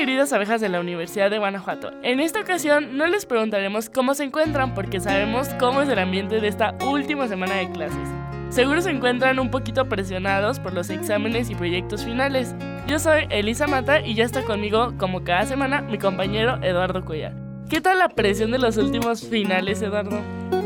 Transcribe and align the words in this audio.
Queridas 0.00 0.32
abejas 0.32 0.62
de 0.62 0.70
la 0.70 0.80
Universidad 0.80 1.30
de 1.30 1.36
Guanajuato. 1.36 1.90
En 2.02 2.20
esta 2.20 2.40
ocasión 2.40 2.96
no 2.96 3.06
les 3.06 3.26
preguntaremos 3.26 3.90
cómo 3.90 4.14
se 4.14 4.24
encuentran 4.24 4.72
porque 4.72 4.98
sabemos 4.98 5.50
cómo 5.58 5.82
es 5.82 5.90
el 5.90 5.98
ambiente 5.98 6.40
de 6.40 6.48
esta 6.48 6.74
última 6.86 7.28
semana 7.28 7.56
de 7.56 7.70
clases. 7.70 8.08
Seguro 8.48 8.80
se 8.80 8.88
encuentran 8.88 9.38
un 9.38 9.50
poquito 9.50 9.90
presionados 9.90 10.58
por 10.58 10.72
los 10.72 10.88
exámenes 10.88 11.50
y 11.50 11.54
proyectos 11.54 12.02
finales. 12.02 12.54
Yo 12.86 12.98
soy 12.98 13.26
Elisa 13.28 13.66
Mata 13.66 14.00
y 14.00 14.14
ya 14.14 14.24
está 14.24 14.42
conmigo, 14.42 14.94
como 14.96 15.22
cada 15.22 15.44
semana, 15.44 15.82
mi 15.82 15.98
compañero 15.98 16.58
Eduardo 16.62 17.04
Cuellar. 17.04 17.34
¿Qué 17.68 17.82
tal 17.82 17.98
la 17.98 18.08
presión 18.08 18.52
de 18.52 18.58
los 18.58 18.78
últimos 18.78 19.28
finales, 19.28 19.82
Eduardo? 19.82 20.18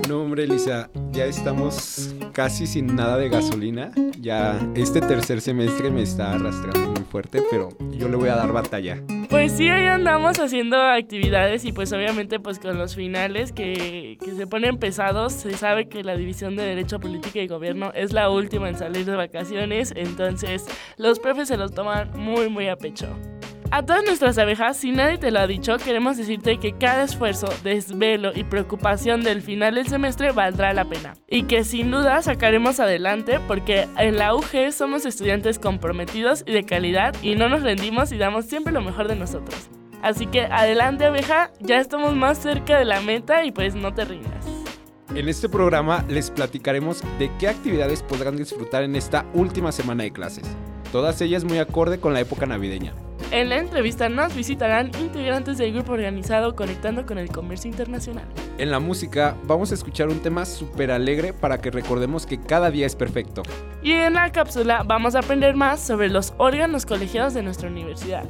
No, 0.08 0.22
hombre, 0.22 0.44
Elisa, 0.44 0.90
ya 1.10 1.24
estamos 1.24 2.14
casi 2.32 2.68
sin 2.68 2.94
nada 2.94 3.16
de 3.16 3.28
gasolina. 3.28 3.90
Ya 4.20 4.60
este 4.76 5.00
tercer 5.00 5.40
semestre 5.40 5.90
me 5.90 6.02
está 6.02 6.34
arrastrando 6.34 6.92
muy 6.92 7.02
fuerte, 7.02 7.42
pero 7.50 7.70
yo 7.90 8.08
le 8.08 8.14
voy 8.14 8.28
a 8.28 8.36
dar 8.36 8.52
batalla. 8.52 9.02
Pues 9.34 9.50
sí, 9.50 9.68
ahí 9.68 9.88
andamos 9.88 10.38
haciendo 10.38 10.80
actividades 10.80 11.64
y 11.64 11.72
pues 11.72 11.92
obviamente 11.92 12.38
pues 12.38 12.60
con 12.60 12.78
los 12.78 12.94
finales 12.94 13.50
que, 13.50 14.16
que 14.24 14.30
se 14.30 14.46
ponen 14.46 14.78
pesados, 14.78 15.32
se 15.32 15.54
sabe 15.54 15.88
que 15.88 16.04
la 16.04 16.16
División 16.16 16.54
de 16.54 16.62
Derecho, 16.62 17.00
Política 17.00 17.40
y 17.40 17.48
Gobierno 17.48 17.90
es 17.96 18.12
la 18.12 18.30
última 18.30 18.68
en 18.68 18.78
salir 18.78 19.06
de 19.06 19.16
vacaciones, 19.16 19.92
entonces 19.96 20.64
los 20.98 21.18
profes 21.18 21.48
se 21.48 21.56
los 21.56 21.74
toman 21.74 22.12
muy 22.16 22.48
muy 22.48 22.68
a 22.68 22.76
pecho. 22.76 23.08
A 23.74 23.84
todas 23.84 24.04
nuestras 24.04 24.38
abejas, 24.38 24.76
si 24.76 24.92
nadie 24.92 25.18
te 25.18 25.32
lo 25.32 25.40
ha 25.40 25.48
dicho, 25.48 25.78
queremos 25.78 26.16
decirte 26.16 26.58
que 26.58 26.74
cada 26.74 27.02
esfuerzo, 27.02 27.48
desvelo 27.64 28.30
y 28.32 28.44
preocupación 28.44 29.24
del 29.24 29.42
final 29.42 29.74
del 29.74 29.88
semestre 29.88 30.30
valdrá 30.30 30.72
la 30.72 30.84
pena. 30.84 31.14
Y 31.28 31.42
que 31.42 31.64
sin 31.64 31.90
duda 31.90 32.22
sacaremos 32.22 32.78
adelante 32.78 33.40
porque 33.48 33.88
en 33.98 34.16
la 34.16 34.32
UG 34.32 34.72
somos 34.72 35.04
estudiantes 35.06 35.58
comprometidos 35.58 36.44
y 36.46 36.52
de 36.52 36.62
calidad 36.62 37.16
y 37.20 37.34
no 37.34 37.48
nos 37.48 37.64
rendimos 37.64 38.12
y 38.12 38.16
damos 38.16 38.44
siempre 38.44 38.72
lo 38.72 38.80
mejor 38.80 39.08
de 39.08 39.16
nosotros. 39.16 39.68
Así 40.02 40.26
que 40.26 40.42
adelante 40.42 41.06
abeja, 41.06 41.50
ya 41.58 41.80
estamos 41.80 42.14
más 42.14 42.38
cerca 42.38 42.78
de 42.78 42.84
la 42.84 43.00
meta 43.00 43.44
y 43.44 43.50
pues 43.50 43.74
no 43.74 43.92
te 43.92 44.04
rindas. 44.04 44.46
En 45.16 45.28
este 45.28 45.48
programa 45.48 46.04
les 46.08 46.30
platicaremos 46.30 47.02
de 47.18 47.28
qué 47.40 47.48
actividades 47.48 48.04
podrán 48.04 48.36
disfrutar 48.36 48.84
en 48.84 48.94
esta 48.94 49.26
última 49.34 49.72
semana 49.72 50.04
de 50.04 50.12
clases. 50.12 50.46
Todas 50.94 51.20
ellas 51.22 51.42
muy 51.42 51.58
acorde 51.58 51.98
con 51.98 52.14
la 52.14 52.20
época 52.20 52.46
navideña. 52.46 52.94
En 53.32 53.48
la 53.48 53.58
entrevista 53.58 54.08
nos 54.08 54.32
visitarán 54.32 54.92
integrantes 55.00 55.58
del 55.58 55.72
grupo 55.72 55.94
organizado 55.94 56.54
Conectando 56.54 57.04
con 57.04 57.18
el 57.18 57.30
Comercio 57.30 57.68
Internacional. 57.68 58.28
En 58.58 58.70
la 58.70 58.78
música 58.78 59.34
vamos 59.42 59.72
a 59.72 59.74
escuchar 59.74 60.06
un 60.06 60.20
tema 60.20 60.44
súper 60.44 60.92
alegre 60.92 61.32
para 61.32 61.60
que 61.60 61.72
recordemos 61.72 62.26
que 62.26 62.40
cada 62.40 62.70
día 62.70 62.86
es 62.86 62.94
perfecto. 62.94 63.42
Y 63.82 63.90
en 63.90 64.14
la 64.14 64.30
cápsula 64.30 64.84
vamos 64.86 65.16
a 65.16 65.18
aprender 65.18 65.56
más 65.56 65.80
sobre 65.80 66.08
los 66.08 66.32
órganos 66.36 66.86
colegiados 66.86 67.34
de 67.34 67.42
nuestra 67.42 67.68
universidad. 67.68 68.22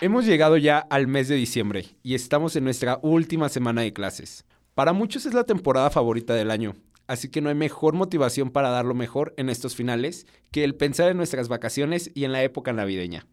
Hemos 0.00 0.26
llegado 0.26 0.56
ya 0.56 0.78
al 0.78 1.08
mes 1.08 1.26
de 1.26 1.34
diciembre 1.34 1.86
y 2.04 2.14
estamos 2.14 2.54
en 2.54 2.62
nuestra 2.62 3.00
última 3.02 3.48
semana 3.48 3.82
de 3.82 3.92
clases. 3.92 4.44
Para 4.76 4.92
muchos 4.92 5.26
es 5.26 5.34
la 5.34 5.42
temporada 5.42 5.90
favorita 5.90 6.34
del 6.34 6.52
año, 6.52 6.76
así 7.08 7.32
que 7.32 7.40
no 7.40 7.48
hay 7.48 7.56
mejor 7.56 7.94
motivación 7.94 8.50
para 8.50 8.70
dar 8.70 8.84
lo 8.84 8.94
mejor 8.94 9.34
en 9.38 9.48
estos 9.48 9.74
finales 9.74 10.28
que 10.52 10.62
el 10.62 10.76
pensar 10.76 11.10
en 11.10 11.16
nuestras 11.16 11.48
vacaciones 11.48 12.12
y 12.14 12.22
en 12.22 12.30
la 12.30 12.44
época 12.44 12.72
navideña. 12.72 13.26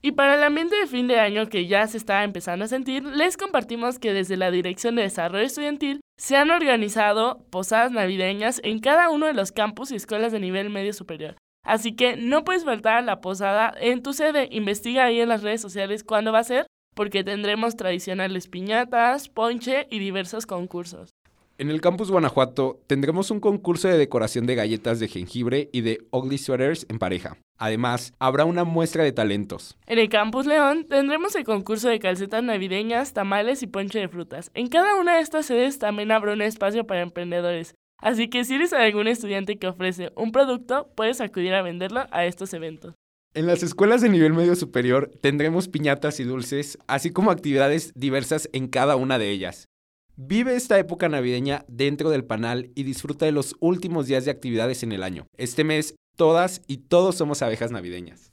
Y 0.00 0.12
para 0.12 0.36
el 0.36 0.44
ambiente 0.44 0.76
de 0.76 0.86
fin 0.86 1.08
de 1.08 1.18
año 1.18 1.48
que 1.48 1.66
ya 1.66 1.84
se 1.88 1.96
está 1.96 2.22
empezando 2.22 2.66
a 2.66 2.68
sentir, 2.68 3.02
les 3.02 3.36
compartimos 3.36 3.98
que 3.98 4.12
desde 4.12 4.36
la 4.36 4.52
Dirección 4.52 4.94
de 4.94 5.02
Desarrollo 5.02 5.44
Estudiantil 5.44 6.02
se 6.18 6.36
han 6.36 6.52
organizado 6.52 7.44
posadas 7.50 7.90
navideñas 7.90 8.60
en 8.62 8.78
cada 8.78 9.10
uno 9.10 9.26
de 9.26 9.34
los 9.34 9.50
campus 9.50 9.90
y 9.90 9.96
escuelas 9.96 10.30
de 10.30 10.38
nivel 10.38 10.70
medio 10.70 10.92
superior. 10.92 11.34
Así 11.66 11.96
que 11.96 12.16
no 12.16 12.44
puedes 12.44 12.64
faltar 12.64 12.94
a 12.94 13.02
la 13.02 13.20
posada 13.20 13.74
en 13.78 14.02
tu 14.02 14.12
sede. 14.12 14.48
Investiga 14.52 15.04
ahí 15.04 15.20
en 15.20 15.28
las 15.28 15.42
redes 15.42 15.60
sociales 15.60 16.04
cuándo 16.04 16.32
va 16.32 16.38
a 16.38 16.44
ser, 16.44 16.66
porque 16.94 17.24
tendremos 17.24 17.76
tradicionales 17.76 18.46
piñatas, 18.46 19.28
ponche 19.28 19.88
y 19.90 19.98
diversos 19.98 20.46
concursos. 20.46 21.10
En 21.58 21.70
el 21.70 21.80
campus 21.80 22.10
Guanajuato 22.10 22.80
tendremos 22.86 23.30
un 23.30 23.40
concurso 23.40 23.88
de 23.88 23.98
decoración 23.98 24.46
de 24.46 24.54
galletas 24.54 25.00
de 25.00 25.08
jengibre 25.08 25.68
y 25.72 25.80
de 25.80 26.06
ugly 26.10 26.38
sweaters 26.38 26.86
en 26.88 26.98
pareja. 26.98 27.38
Además, 27.58 28.12
habrá 28.18 28.44
una 28.44 28.64
muestra 28.64 29.02
de 29.02 29.12
talentos. 29.12 29.76
En 29.86 29.98
el 29.98 30.10
campus 30.10 30.46
León 30.46 30.86
tendremos 30.88 31.34
el 31.34 31.44
concurso 31.44 31.88
de 31.88 31.98
calcetas 31.98 32.44
navideñas, 32.44 33.14
tamales 33.14 33.62
y 33.62 33.66
ponche 33.66 33.98
de 33.98 34.08
frutas. 34.08 34.50
En 34.54 34.68
cada 34.68 34.96
una 34.96 35.16
de 35.16 35.22
estas 35.22 35.46
sedes 35.46 35.78
también 35.78 36.12
habrá 36.12 36.34
un 36.34 36.42
espacio 36.42 36.86
para 36.86 37.00
emprendedores. 37.00 37.74
Así 37.98 38.28
que 38.28 38.44
si 38.44 38.54
eres 38.54 38.72
algún 38.72 39.08
estudiante 39.08 39.58
que 39.58 39.66
ofrece 39.66 40.12
un 40.16 40.32
producto, 40.32 40.90
puedes 40.94 41.20
acudir 41.20 41.54
a 41.54 41.62
venderlo 41.62 42.06
a 42.10 42.26
estos 42.26 42.52
eventos. 42.52 42.94
En 43.34 43.46
las 43.46 43.62
escuelas 43.62 44.00
de 44.00 44.08
nivel 44.08 44.32
medio 44.32 44.56
superior 44.56 45.10
tendremos 45.20 45.68
piñatas 45.68 46.20
y 46.20 46.24
dulces, 46.24 46.78
así 46.86 47.10
como 47.10 47.30
actividades 47.30 47.92
diversas 47.94 48.48
en 48.52 48.68
cada 48.68 48.96
una 48.96 49.18
de 49.18 49.30
ellas. 49.30 49.68
Vive 50.16 50.56
esta 50.56 50.78
época 50.78 51.10
navideña 51.10 51.66
dentro 51.68 52.08
del 52.08 52.24
panal 52.24 52.70
y 52.74 52.84
disfruta 52.84 53.26
de 53.26 53.32
los 53.32 53.54
últimos 53.60 54.06
días 54.06 54.24
de 54.24 54.30
actividades 54.30 54.82
en 54.82 54.92
el 54.92 55.02
año. 55.02 55.26
Este 55.36 55.64
mes, 55.64 55.94
todas 56.16 56.62
y 56.66 56.78
todos 56.78 57.16
somos 57.16 57.42
abejas 57.42 57.70
navideñas. 57.70 58.32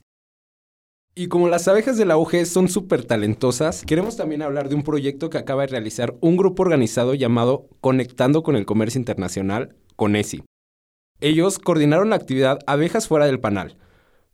Y 1.16 1.28
como 1.28 1.48
las 1.48 1.68
abejas 1.68 1.96
de 1.96 2.06
la 2.06 2.16
UG 2.16 2.44
son 2.44 2.68
súper 2.68 3.04
talentosas, 3.04 3.84
queremos 3.86 4.16
también 4.16 4.42
hablar 4.42 4.68
de 4.68 4.74
un 4.74 4.82
proyecto 4.82 5.30
que 5.30 5.38
acaba 5.38 5.62
de 5.62 5.68
realizar 5.68 6.14
un 6.20 6.36
grupo 6.36 6.64
organizado 6.64 7.14
llamado 7.14 7.68
Conectando 7.80 8.42
con 8.42 8.56
el 8.56 8.66
Comercio 8.66 8.98
Internacional, 8.98 9.76
CONESI. 9.94 10.42
Ellos 11.20 11.60
coordinaron 11.60 12.10
la 12.10 12.16
actividad 12.16 12.58
Abejas 12.66 13.06
fuera 13.06 13.26
del 13.26 13.38
panal. 13.38 13.76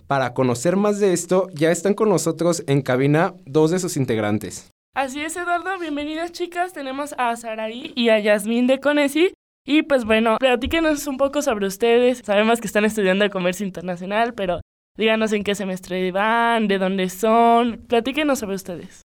Para 0.06 0.32
conocer 0.32 0.76
más 0.76 0.98
de 1.00 1.12
esto, 1.12 1.48
ya 1.52 1.70
están 1.70 1.92
con 1.92 2.08
nosotros 2.08 2.64
en 2.66 2.80
cabina 2.80 3.34
dos 3.44 3.70
de 3.70 3.78
sus 3.78 3.98
integrantes. 3.98 4.70
Así 4.94 5.20
es, 5.20 5.36
Eduardo. 5.36 5.78
Bienvenidas, 5.78 6.32
chicas. 6.32 6.72
Tenemos 6.72 7.14
a 7.18 7.36
Saraí 7.36 7.92
y 7.94 8.08
a 8.08 8.18
Yasmín 8.18 8.66
de 8.66 8.80
Conesi. 8.80 9.34
Y 9.66 9.82
pues 9.82 10.06
bueno, 10.06 10.38
platíquenos 10.40 11.06
un 11.06 11.18
poco 11.18 11.42
sobre 11.42 11.66
ustedes. 11.66 12.22
Sabemos 12.24 12.58
que 12.58 12.66
están 12.66 12.86
estudiando 12.86 13.28
comercio 13.28 13.66
internacional, 13.66 14.32
pero 14.32 14.60
díganos 14.96 15.32
en 15.32 15.44
qué 15.44 15.54
semestre 15.54 16.10
van, 16.12 16.68
de 16.68 16.78
dónde 16.78 17.08
son. 17.08 17.84
Platíquenos 17.88 18.38
sobre 18.38 18.56
ustedes. 18.56 19.02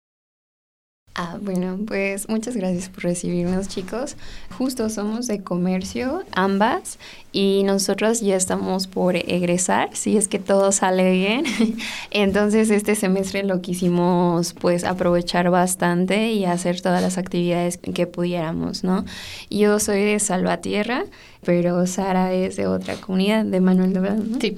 Ah, 1.16 1.38
bueno, 1.40 1.78
pues 1.87 2.28
muchas 2.28 2.56
gracias 2.56 2.88
por 2.88 3.05
recibirnos, 3.05 3.69
chicos. 3.69 4.16
Justo 4.58 4.90
somos 4.90 5.28
de 5.28 5.44
comercio, 5.44 6.25
ambas, 6.32 6.99
y 7.32 7.62
nosotros 7.64 8.20
ya 8.20 8.34
estamos 8.34 8.88
por 8.88 9.14
egresar, 9.14 9.90
si 9.93 10.16
es 10.16 10.26
que 10.26 10.40
todo 10.40 10.72
sale 10.72 11.12
bien. 11.12 11.44
Entonces, 12.11 12.69
este 12.70 12.96
semestre 12.96 13.44
lo 13.44 13.61
quisimos 13.61 14.55
pues 14.55 14.82
aprovechar 14.82 15.50
bastante 15.50 16.32
y 16.32 16.46
hacer 16.46 16.81
todas 16.81 17.00
las 17.00 17.16
actividades 17.16 17.78
que 17.78 18.08
pudiéramos, 18.08 18.82
¿no? 18.82 19.05
Yo 19.50 19.78
soy 19.78 20.02
de 20.02 20.19
Salvatierra, 20.19 21.05
pero 21.44 21.87
Sara 21.87 22.32
es 22.32 22.56
de 22.56 22.66
otra 22.66 22.96
comunidad, 22.96 23.44
de 23.44 23.61
Manuel 23.61 23.93
de. 23.93 24.40
Sí. 24.40 24.56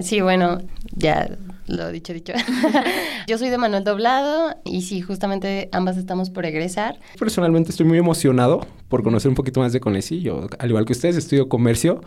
Sí, 0.00 0.20
bueno, 0.20 0.60
ya 0.96 1.38
lo 1.66 1.90
dicho, 1.90 2.12
dicho. 2.12 2.32
Yo 3.26 3.38
soy 3.38 3.48
de 3.48 3.58
Manuel 3.58 3.84
Doblado 3.84 4.56
y 4.64 4.82
sí, 4.82 5.00
justamente 5.00 5.68
ambas 5.72 5.96
estamos 5.96 6.30
por 6.30 6.44
egresar. 6.46 6.98
Personalmente 7.18 7.70
estoy 7.70 7.86
muy 7.86 7.98
emocionado 7.98 8.66
por 8.88 9.02
conocer 9.02 9.28
un 9.28 9.34
poquito 9.34 9.60
más 9.60 9.72
de 9.72 9.80
Conesi. 9.80 10.20
Yo, 10.20 10.46
al 10.58 10.68
igual 10.68 10.84
que 10.84 10.92
ustedes, 10.92 11.16
estudio 11.16 11.48
comercio, 11.48 12.00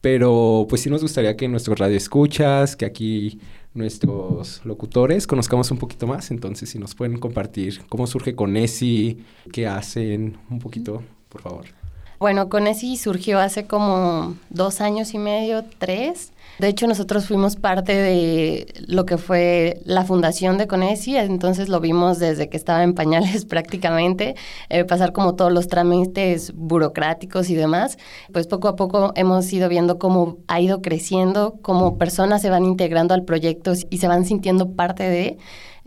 pero 0.00 0.66
pues 0.68 0.82
sí 0.82 0.90
nos 0.90 1.02
gustaría 1.02 1.36
que 1.36 1.48
nuestros 1.48 1.78
radioescuchas, 1.78 2.76
que 2.76 2.86
aquí 2.86 3.38
nuestros 3.74 4.64
locutores 4.64 5.26
conozcamos 5.26 5.70
un 5.70 5.78
poquito 5.78 6.06
más. 6.06 6.30
Entonces, 6.30 6.70
si 6.70 6.78
nos 6.78 6.94
pueden 6.94 7.18
compartir 7.18 7.82
cómo 7.88 8.06
surge 8.06 8.34
Conesi, 8.34 9.24
qué 9.52 9.66
hacen, 9.66 10.38
un 10.50 10.58
poquito, 10.58 11.02
por 11.28 11.42
favor. 11.42 11.81
Bueno, 12.22 12.48
Conesi 12.48 12.96
surgió 12.98 13.40
hace 13.40 13.66
como 13.66 14.36
dos 14.48 14.80
años 14.80 15.12
y 15.12 15.18
medio, 15.18 15.64
tres. 15.78 16.32
De 16.60 16.68
hecho, 16.68 16.86
nosotros 16.86 17.26
fuimos 17.26 17.56
parte 17.56 17.96
de 17.96 18.72
lo 18.86 19.06
que 19.06 19.18
fue 19.18 19.80
la 19.84 20.04
fundación 20.04 20.56
de 20.56 20.68
Conesi, 20.68 21.16
entonces 21.16 21.68
lo 21.68 21.80
vimos 21.80 22.20
desde 22.20 22.48
que 22.48 22.56
estaba 22.56 22.84
en 22.84 22.94
pañales 22.94 23.44
prácticamente, 23.48 24.36
eh, 24.68 24.84
pasar 24.84 25.12
como 25.12 25.34
todos 25.34 25.52
los 25.52 25.66
trámites 25.66 26.52
burocráticos 26.54 27.50
y 27.50 27.56
demás. 27.56 27.98
Pues 28.32 28.46
poco 28.46 28.68
a 28.68 28.76
poco 28.76 29.10
hemos 29.16 29.52
ido 29.52 29.68
viendo 29.68 29.98
cómo 29.98 30.36
ha 30.46 30.60
ido 30.60 30.80
creciendo, 30.80 31.58
cómo 31.60 31.98
personas 31.98 32.40
se 32.40 32.50
van 32.50 32.64
integrando 32.64 33.14
al 33.14 33.24
proyecto 33.24 33.72
y 33.90 33.98
se 33.98 34.06
van 34.06 34.26
sintiendo 34.26 34.70
parte 34.76 35.02
de, 35.02 35.38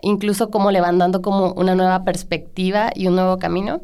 incluso 0.01 0.49
cómo 0.49 0.71
le 0.71 0.81
van 0.81 0.97
dando 0.97 1.21
como 1.21 1.53
una 1.53 1.75
nueva 1.75 2.03
perspectiva 2.03 2.91
y 2.93 3.07
un 3.07 3.15
nuevo 3.15 3.37
camino. 3.39 3.79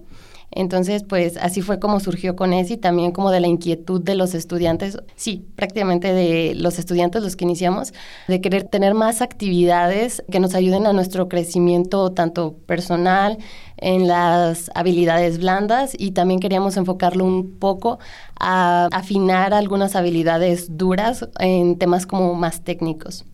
Entonces, 0.52 1.04
pues 1.08 1.38
así 1.38 1.62
fue 1.62 1.80
como 1.80 2.00
surgió 2.00 2.36
con 2.36 2.54
ESI, 2.54 2.78
también 2.78 3.12
como 3.12 3.32
de 3.32 3.40
la 3.40 3.48
inquietud 3.48 4.02
de 4.02 4.16
los 4.16 4.34
estudiantes, 4.34 4.98
sí, 5.16 5.48
prácticamente 5.56 6.14
de 6.14 6.54
los 6.56 6.78
estudiantes 6.78 7.24
los 7.24 7.36
que 7.36 7.46
iniciamos, 7.46 7.94
de 8.28 8.42
querer 8.42 8.64
tener 8.64 8.94
más 8.94 9.22
actividades 9.22 10.24
que 10.30 10.40
nos 10.40 10.54
ayuden 10.54 10.86
a 10.88 10.94
nuestro 10.94 11.30
crecimiento 11.30 12.12
tanto 12.12 12.58
personal, 12.66 13.38
en 13.82 14.08
las 14.08 14.72
habilidades 14.76 15.40
blandas 15.40 15.94
y 15.98 16.12
también 16.12 16.40
queríamos 16.40 16.78
enfocarlo 16.78 17.26
un 17.26 17.58
poco 17.60 18.00
a 18.40 18.88
afinar 18.92 19.54
algunas 19.54 19.96
habilidades 19.96 20.78
duras 20.78 21.28
en 21.40 21.78
temas 21.78 22.06
como 22.06 22.36
más 22.36 22.64
técnicos. 22.64 23.26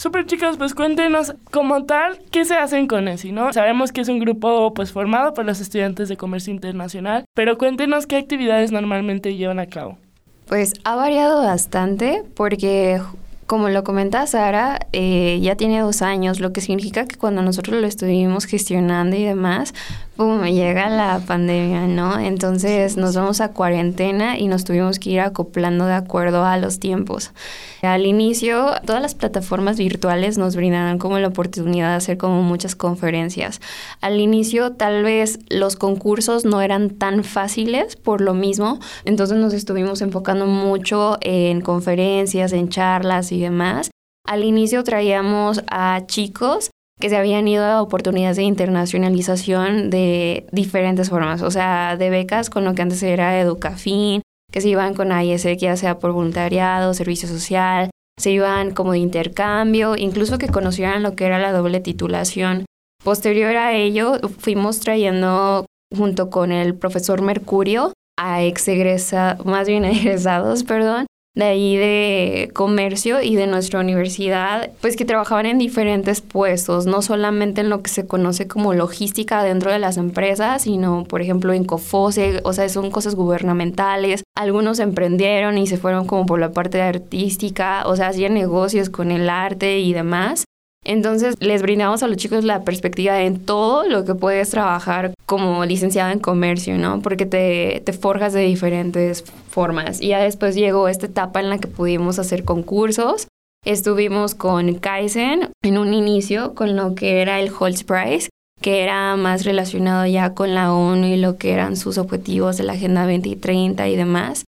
Super 0.00 0.24
chicos, 0.24 0.56
pues 0.56 0.72
cuéntenos 0.72 1.34
como 1.50 1.84
tal 1.84 2.20
qué 2.30 2.46
se 2.46 2.54
hacen 2.54 2.86
con 2.86 3.06
ESI, 3.06 3.32
¿no? 3.32 3.52
Sabemos 3.52 3.92
que 3.92 4.00
es 4.00 4.08
un 4.08 4.18
grupo 4.18 4.72
pues 4.72 4.92
formado 4.92 5.34
por 5.34 5.44
los 5.44 5.60
estudiantes 5.60 6.08
de 6.08 6.16
comercio 6.16 6.54
internacional, 6.54 7.26
pero 7.34 7.58
cuéntenos 7.58 8.06
qué 8.06 8.16
actividades 8.16 8.72
normalmente 8.72 9.36
llevan 9.36 9.58
a 9.58 9.66
cabo. 9.66 9.98
Pues 10.46 10.72
ha 10.84 10.96
variado 10.96 11.42
bastante 11.42 12.22
porque 12.34 12.98
como 13.44 13.68
lo 13.68 13.84
comenta 13.84 14.26
Sara, 14.26 14.78
eh, 14.92 15.38
ya 15.42 15.56
tiene 15.56 15.80
dos 15.80 16.02
años, 16.02 16.40
lo 16.40 16.52
que 16.52 16.60
significa 16.60 17.04
que 17.04 17.16
cuando 17.16 17.42
nosotros 17.42 17.78
lo 17.78 17.86
estuvimos 17.86 18.44
gestionando 18.44 19.16
y 19.16 19.24
demás, 19.24 19.74
pum, 20.20 20.44
llega 20.44 20.90
la 20.90 21.18
pandemia, 21.26 21.86
¿no? 21.86 22.18
Entonces 22.18 22.98
nos 22.98 23.16
vamos 23.16 23.40
a 23.40 23.52
cuarentena 23.52 24.38
y 24.38 24.48
nos 24.48 24.64
tuvimos 24.64 24.98
que 24.98 25.08
ir 25.08 25.20
acoplando 25.20 25.86
de 25.86 25.94
acuerdo 25.94 26.44
a 26.44 26.58
los 26.58 26.78
tiempos. 26.78 27.32
Al 27.80 28.04
inicio, 28.04 28.74
todas 28.84 29.00
las 29.00 29.14
plataformas 29.14 29.78
virtuales 29.78 30.36
nos 30.36 30.56
brindaron 30.56 30.98
como 30.98 31.18
la 31.18 31.28
oportunidad 31.28 31.88
de 31.88 31.94
hacer 31.94 32.18
como 32.18 32.42
muchas 32.42 32.76
conferencias. 32.76 33.62
Al 34.02 34.20
inicio, 34.20 34.72
tal 34.72 35.04
vez 35.04 35.38
los 35.48 35.76
concursos 35.76 36.44
no 36.44 36.60
eran 36.60 36.90
tan 36.90 37.24
fáciles 37.24 37.96
por 37.96 38.20
lo 38.20 38.34
mismo, 38.34 38.78
entonces 39.06 39.38
nos 39.38 39.54
estuvimos 39.54 40.02
enfocando 40.02 40.44
mucho 40.44 41.16
en 41.22 41.62
conferencias, 41.62 42.52
en 42.52 42.68
charlas 42.68 43.32
y 43.32 43.40
demás. 43.40 43.90
Al 44.26 44.44
inicio 44.44 44.84
traíamos 44.84 45.62
a 45.70 46.02
chicos 46.04 46.70
que 47.00 47.08
se 47.08 47.16
habían 47.16 47.48
ido 47.48 47.64
a 47.64 47.82
oportunidades 47.82 48.36
de 48.36 48.44
internacionalización 48.44 49.90
de 49.90 50.46
diferentes 50.52 51.10
formas, 51.10 51.42
o 51.42 51.50
sea, 51.50 51.96
de 51.96 52.10
becas 52.10 52.50
con 52.50 52.64
lo 52.64 52.74
que 52.74 52.82
antes 52.82 53.02
era 53.02 53.40
Educafin, 53.40 54.22
que 54.52 54.60
se 54.60 54.68
iban 54.68 54.94
con 54.94 55.10
ISEC 55.10 55.58
ya 55.58 55.76
sea 55.76 55.98
por 55.98 56.12
voluntariado, 56.12 56.94
servicio 56.94 57.28
social, 57.28 57.90
se 58.18 58.30
iban 58.30 58.72
como 58.72 58.92
de 58.92 58.98
intercambio, 58.98 59.96
incluso 59.96 60.38
que 60.38 60.48
conocieran 60.48 61.02
lo 61.02 61.16
que 61.16 61.24
era 61.24 61.38
la 61.38 61.52
doble 61.52 61.80
titulación. 61.80 62.66
Posterior 63.02 63.56
a 63.56 63.72
ello, 63.72 64.20
fuimos 64.38 64.80
trayendo 64.80 65.64
junto 65.96 66.28
con 66.28 66.52
el 66.52 66.74
profesor 66.74 67.22
Mercurio 67.22 67.92
a 68.18 68.42
ex 68.42 68.66
más 69.44 69.66
bien 69.66 69.84
egresados, 69.86 70.64
perdón, 70.64 71.06
de 71.34 71.44
ahí 71.44 71.76
de 71.76 72.50
comercio 72.52 73.22
y 73.22 73.36
de 73.36 73.46
nuestra 73.46 73.80
universidad, 73.80 74.70
pues 74.80 74.96
que 74.96 75.04
trabajaban 75.04 75.46
en 75.46 75.58
diferentes 75.58 76.20
puestos, 76.20 76.86
no 76.86 77.02
solamente 77.02 77.60
en 77.60 77.70
lo 77.70 77.82
que 77.82 77.90
se 77.90 78.06
conoce 78.06 78.48
como 78.48 78.74
logística 78.74 79.44
dentro 79.44 79.70
de 79.70 79.78
las 79.78 79.96
empresas, 79.96 80.62
sino 80.62 81.04
por 81.04 81.22
ejemplo 81.22 81.52
en 81.52 81.64
COFOSE, 81.64 82.40
o 82.42 82.52
sea, 82.52 82.68
son 82.68 82.90
cosas 82.90 83.14
gubernamentales. 83.14 84.24
Algunos 84.36 84.80
emprendieron 84.80 85.56
y 85.58 85.66
se 85.66 85.76
fueron 85.76 86.06
como 86.06 86.26
por 86.26 86.40
la 86.40 86.52
parte 86.52 86.82
artística, 86.82 87.84
o 87.86 87.94
sea, 87.94 88.08
hacían 88.08 88.34
negocios 88.34 88.90
con 88.90 89.12
el 89.12 89.30
arte 89.30 89.78
y 89.78 89.92
demás. 89.92 90.44
Entonces 90.82 91.36
les 91.40 91.62
brindamos 91.62 92.02
a 92.02 92.08
los 92.08 92.16
chicos 92.16 92.42
la 92.42 92.64
perspectiva 92.64 93.20
en 93.22 93.44
todo 93.44 93.86
lo 93.86 94.04
que 94.04 94.14
puedes 94.14 94.50
trabajar 94.50 95.12
como 95.30 95.64
licenciado 95.64 96.10
en 96.10 96.18
comercio, 96.18 96.76
¿no? 96.76 97.02
Porque 97.02 97.24
te, 97.24 97.82
te 97.84 97.92
forjas 97.92 98.32
de 98.32 98.40
diferentes 98.40 99.22
formas. 99.48 100.00
Y 100.00 100.08
ya 100.08 100.18
después 100.18 100.56
llegó 100.56 100.88
esta 100.88 101.06
etapa 101.06 101.38
en 101.38 101.50
la 101.50 101.58
que 101.58 101.68
pudimos 101.68 102.18
hacer 102.18 102.42
concursos. 102.42 103.28
Estuvimos 103.64 104.34
con 104.34 104.74
Kaizen 104.74 105.50
en 105.62 105.78
un 105.78 105.94
inicio 105.94 106.56
con 106.56 106.74
lo 106.74 106.96
que 106.96 107.22
era 107.22 107.38
el 107.38 107.52
Holtz 107.56 107.84
Prize, 107.84 108.28
que 108.60 108.82
era 108.82 109.14
más 109.14 109.44
relacionado 109.44 110.04
ya 110.04 110.34
con 110.34 110.52
la 110.52 110.74
ONU 110.74 111.06
y 111.06 111.16
lo 111.16 111.36
que 111.36 111.52
eran 111.52 111.76
sus 111.76 111.96
objetivos 111.96 112.56
de 112.56 112.64
la 112.64 112.72
Agenda 112.72 113.02
2030 113.02 113.86
y 113.86 113.94
demás 113.94 114.44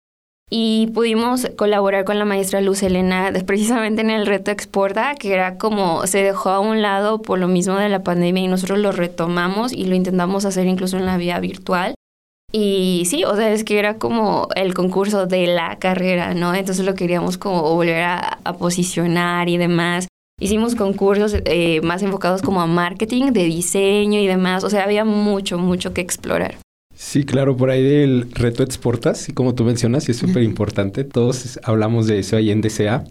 y 0.52 0.88
pudimos 0.88 1.49
colaborar 1.56 2.05
con 2.05 2.19
la 2.19 2.25
maestra 2.25 2.61
Luz 2.61 2.82
Elena 2.82 3.32
precisamente 3.47 4.00
en 4.00 4.11
el 4.11 4.26
reto 4.26 4.50
Exporta, 4.50 5.14
que 5.14 5.32
era 5.32 5.56
como 5.58 6.08
se 6.08 6.25
dejó 6.25 6.50
a 6.50 6.58
un 6.58 6.82
lado 6.82 7.23
por 7.23 7.38
lo 7.38 7.47
mismo 7.47 7.76
de 7.76 7.88
la 7.88 8.02
pandemia 8.02 8.43
y 8.43 8.49
nosotros 8.49 8.81
lo 8.81 8.91
retomamos 8.91 9.73
y 9.73 9.85
lo 9.85 9.94
intentamos 9.94 10.44
hacer 10.44 10.67
incluso 10.67 10.99
en 10.99 11.06
la 11.06 11.17
vía 11.17 11.38
virtual. 11.38 11.94
Y 12.52 13.05
sí, 13.06 13.23
o 13.23 13.37
sea, 13.37 13.52
es 13.52 13.62
que 13.62 13.79
era 13.79 13.99
como 13.99 14.49
el 14.56 14.75
concurso 14.75 15.26
de 15.26 15.47
la 15.47 15.79
carrera, 15.79 16.35
¿no? 16.35 16.52
Entonces 16.52 16.85
lo 16.85 16.97
queríamos 16.97 17.38
como 17.38 17.62
volver 17.62 18.02
a, 18.02 18.41
posicionar 18.58 19.49
y 19.49 19.56
demás. 19.56 20.08
Hicimos 20.41 20.75
concursos 20.75 21.37
eh, 21.44 21.81
más 21.82 22.02
enfocados 22.02 22.43
como 22.43 22.61
a 22.61 22.67
marketing, 22.67 23.26
de 23.32 23.44
diseño 23.44 24.19
y 24.19 24.26
demás. 24.26 24.64
O 24.64 24.70
sea, 24.70 24.82
había 24.82 25.05
mucho, 25.05 25.58
mucho 25.58 25.94
que 25.94 26.00
explorar. 26.00 26.56
Sí, 27.02 27.25
claro, 27.25 27.57
por 27.57 27.71
ahí 27.71 27.83
del 27.83 28.30
reto 28.30 28.62
Exportas, 28.62 29.30
y 29.30 29.33
como 29.33 29.54
tú 29.54 29.64
mencionas, 29.64 30.07
y 30.07 30.12
es 30.12 30.19
súper 30.19 30.42
importante, 30.42 31.02
todos 31.02 31.59
hablamos 31.64 32.07
de 32.07 32.19
eso 32.19 32.37
ahí 32.37 32.50
en 32.50 32.61
DCA. 32.61 33.04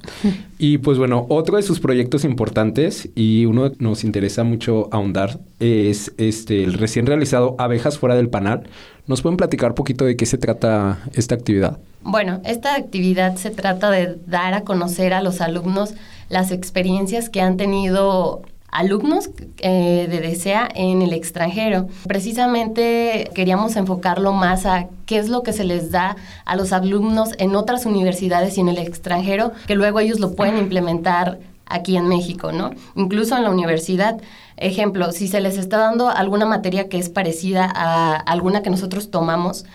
Y 0.60 0.78
pues 0.78 1.00
bueno, 1.00 1.26
otro 1.28 1.58
de 1.58 1.64
sus 1.64 1.80
proyectos 1.80 2.24
importantes, 2.24 3.10
y 3.16 3.46
uno 3.46 3.72
que 3.72 3.78
nos 3.80 4.04
interesa 4.04 4.44
mucho 4.44 4.90
ahondar, 4.92 5.40
es 5.60 6.14
este, 6.18 6.64
el 6.64 6.74
recién 6.74 7.08
realizado 7.08 7.56
Abejas 7.58 7.98
fuera 7.98 8.16
del 8.16 8.30
panal. 8.30 8.70
¿Nos 9.08 9.24
pueden 9.24 9.38
platicar 9.38 9.72
un 9.72 9.76
poquito 9.76 10.06
de 10.06 10.16
qué 10.16 10.28
se 10.28 10.38
trata 10.38 11.00
esta 11.14 11.34
actividad? 11.34 11.80
Bueno, 12.04 12.42
esta 12.46 12.76
actividad 12.76 13.38
se 13.38 13.50
trata 13.50 13.90
de 13.90 14.20
dar 14.28 14.54
a 14.54 14.62
conocer 14.62 15.14
a 15.14 15.24
los 15.24 15.42
alumnos 15.42 15.96
las 16.30 16.52
experiencias 16.52 17.28
que 17.32 17.42
han 17.42 17.58
tenido 17.58 18.44
alumnos 18.72 19.30
eh, 19.60 20.08
de 20.10 20.20
DESEA 20.22 20.70
en 20.74 21.02
el 21.02 21.14
extranjero. 21.14 21.88
Precisamente 22.08 23.30
queríamos 23.34 23.76
enfocarlo 23.76 24.34
más 24.34 24.66
a 24.66 24.88
qué 25.06 25.18
es 25.18 25.30
lo 25.30 25.44
que 25.44 25.54
se 25.54 25.64
les 25.64 25.92
da 25.92 26.16
a 26.46 26.56
los 26.56 26.72
alumnos 26.72 27.32
en 27.38 27.56
otras 27.56 27.86
universidades 27.86 28.58
y 28.58 28.62
en 28.62 28.70
el 28.70 28.78
extranjero, 28.78 29.52
que 29.68 29.76
luego 29.76 30.00
ellos 30.00 30.20
lo 30.20 30.36
pueden 30.36 30.58
implementar 30.58 31.40
aquí 31.66 31.96
en 31.96 32.08
México, 32.08 32.52
¿no? 32.52 32.72
Incluso 32.96 33.38
en 33.38 33.44
la 33.44 33.52
universidad. 33.52 34.20
Ejemplo, 34.58 35.12
si 35.12 35.28
se 35.28 35.40
les 35.40 35.58
está 35.58 35.78
dando 35.78 36.10
alguna 36.10 36.46
materia 36.46 36.90
que 36.90 36.98
es 36.98 37.10
parecida 37.10 37.72
a 37.74 38.16
alguna 38.16 38.62
que 38.62 38.70
nosotros 38.70 39.12
tomamos, 39.12 39.66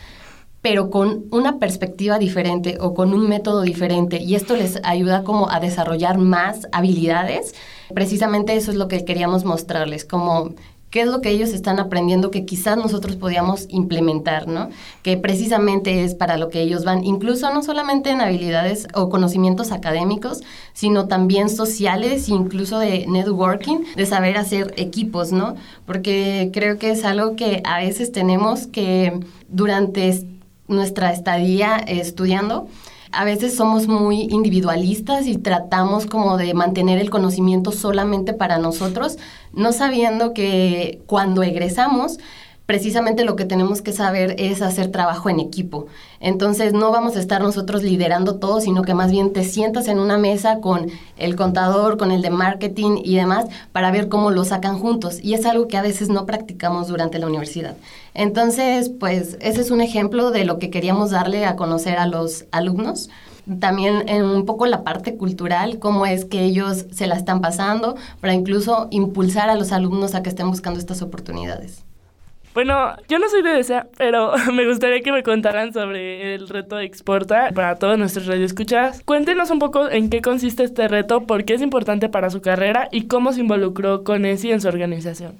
pero 0.61 0.91
con 0.91 1.27
una 1.31 1.59
perspectiva 1.59 2.19
diferente 2.19 2.79
o 2.81 2.95
con 2.95 3.13
un 3.13 3.29
método 3.29 3.61
diferente 3.63 4.19
y 4.19 4.35
esto 4.35 4.57
les 4.57 4.81
ayuda 4.83 5.23
como 5.23 5.51
a 5.51 5.61
desarrollar 5.61 6.19
más 6.19 6.67
habilidades. 6.73 7.55
Precisamente 7.93 8.57
eso 8.57 8.71
es 8.71 8.77
lo 8.77 8.89
que 8.89 9.05
queríamos 9.05 9.45
mostrarles, 9.45 10.05
como 10.05 10.55
qué 10.95 11.01
es 11.01 11.09
lo 11.09 11.21
que 11.21 11.31
ellos 11.31 11.51
están 11.51 11.81
aprendiendo 11.81 12.31
que 12.31 12.45
quizás 12.45 12.77
nosotros 12.77 13.17
podíamos 13.17 13.67
implementar, 13.69 14.47
¿no? 14.47 14.69
Que 15.03 15.17
precisamente 15.17 16.05
es 16.05 16.15
para 16.15 16.37
lo 16.39 16.51
que 16.51 16.61
ellos 16.61 16.85
van, 16.85 17.03
incluso 17.03 17.53
no 17.53 17.65
solamente 17.65 18.11
en 18.11 18.21
habilidades 18.21 18.87
o 18.95 19.09
conocimientos 19.09 19.73
académicos, 19.73 20.45
sino 20.73 21.09
también 21.09 21.49
sociales, 21.49 22.29
incluso 22.29 22.79
de 22.79 23.09
networking, 23.09 23.79
de 23.97 24.07
saber 24.07 24.37
hacer 24.39 24.73
equipos, 24.77 25.33
¿no? 25.33 25.57
Porque 25.85 26.51
creo 26.53 26.79
que 26.79 26.93
es 26.93 27.05
algo 27.05 27.35
que 27.35 27.61
a 27.65 27.79
veces 27.79 28.13
tenemos 28.13 28.69
que 28.69 29.19
durante 29.49 30.25
nuestra 30.69 31.13
estadía 31.13 31.79
estudiando, 31.79 32.69
a 33.17 33.25
veces 33.25 33.55
somos 33.57 33.87
muy 33.87 34.23
individualistas 34.31 35.27
y 35.27 35.39
tratamos 35.39 36.07
como 36.07 36.37
de 36.37 36.55
mantener 36.55 36.99
el 36.99 37.11
conocimiento 37.11 37.73
solamente 37.73 38.33
para 38.33 38.59
nosotros, 38.59 39.19
no 39.53 39.73
sabiendo 39.73 40.33
que 40.35 41.03
cuando 41.07 41.43
egresamos, 41.43 42.19
precisamente 42.67 43.25
lo 43.25 43.37
que 43.37 43.45
tenemos 43.45 43.83
que 43.83 43.93
saber 43.93 44.37
es 44.39 44.63
hacer 44.63 44.91
trabajo 44.91 45.29
en 45.29 45.41
equipo. 45.41 45.87
Entonces 46.21 46.73
no 46.73 46.91
vamos 46.91 47.17
a 47.17 47.21
estar 47.21 47.43
nosotros 47.43 47.83
liderando 47.83 48.37
todo, 48.37 48.61
sino 48.61 48.83
que 48.83 48.95
más 48.95 49.11
bien 49.11 49.33
te 49.33 49.45
sientas 49.45 49.89
en 49.89 49.99
una 49.99 50.19
mesa 50.19 50.61
con 50.61 50.91
el 51.17 51.37
contador, 51.37 51.99
con 51.99 52.11
el 52.11 52.23
de 52.23 52.31
marketing 52.31 53.01
y 53.05 53.17
demás 53.17 53.47
para 53.73 53.91
ver 53.91 54.09
cómo 54.09 54.31
lo 54.31 54.45
sacan 54.45 54.79
juntos. 54.79 55.19
Y 55.23 55.35
es 55.35 55.47
algo 55.47 55.69
que 55.69 55.77
a 55.77 55.83
veces 55.83 56.09
no 56.09 56.27
practicamos 56.27 56.89
durante 56.89 57.19
la 57.19 57.27
universidad. 57.27 57.77
Entonces, 58.15 58.89
pues 58.89 59.37
ese 59.41 59.61
es 59.61 59.71
un 59.71 59.81
ejemplo 59.81 60.31
de 60.31 60.45
lo 60.45 60.59
que 60.59 60.71
queríamos 60.71 61.11
darle 61.11 61.45
a 61.47 61.57
conocer 61.57 61.99
a 61.99 62.07
los 62.07 62.47
alumnos 62.51 63.11
también 63.61 64.09
en 64.09 64.25
un 64.25 64.47
poco 64.47 64.65
la 64.65 64.85
parte 64.85 65.17
cultural, 65.17 65.79
cómo 65.79 66.07
es 66.07 66.25
que 66.25 66.45
ellos 66.45 66.87
se 66.93 67.07
la 67.07 67.15
están 67.15 67.43
pasando, 67.43 67.95
para 68.21 68.33
incluso 68.33 68.89
impulsar 68.91 69.51
a 69.51 69.55
los 69.55 69.71
alumnos 69.73 70.15
a 70.15 70.23
que 70.23 70.31
estén 70.31 70.49
buscando 70.49 70.81
estas 70.81 71.03
oportunidades. 71.03 71.85
Bueno, 72.55 72.97
yo 73.09 73.19
no 73.19 73.29
soy 73.29 73.43
de 73.43 73.51
DESEA, 73.51 73.89
pero 73.99 74.33
me 74.53 74.67
gustaría 74.67 75.01
que 75.01 75.11
me 75.11 75.25
contaran 75.25 75.73
sobre 75.73 76.35
el 76.37 76.49
reto 76.49 76.77
de 76.77 76.85
Exporta 76.85 77.51
para 77.53 77.77
todos 77.77 77.99
nuestros 77.99 78.27
radioescuchas. 78.27 79.03
Cuéntenos 79.03 79.51
un 79.51 79.59
poco 79.59 79.91
en 79.91 80.09
qué 80.09 80.23
consiste 80.23 80.63
este 80.63 80.87
reto, 80.87 81.27
por 81.27 81.45
qué 81.45 81.55
es 81.55 81.63
importante 81.63 82.09
para 82.09 82.31
su 82.31 82.41
carrera 82.41 82.89
y 82.93 83.09
cómo 83.09 83.33
se 83.33 83.41
involucró 83.41 84.05
con 84.05 84.25
ESI 84.25 84.53
en 84.53 84.61
su 84.61 84.69
organización. 84.69 85.37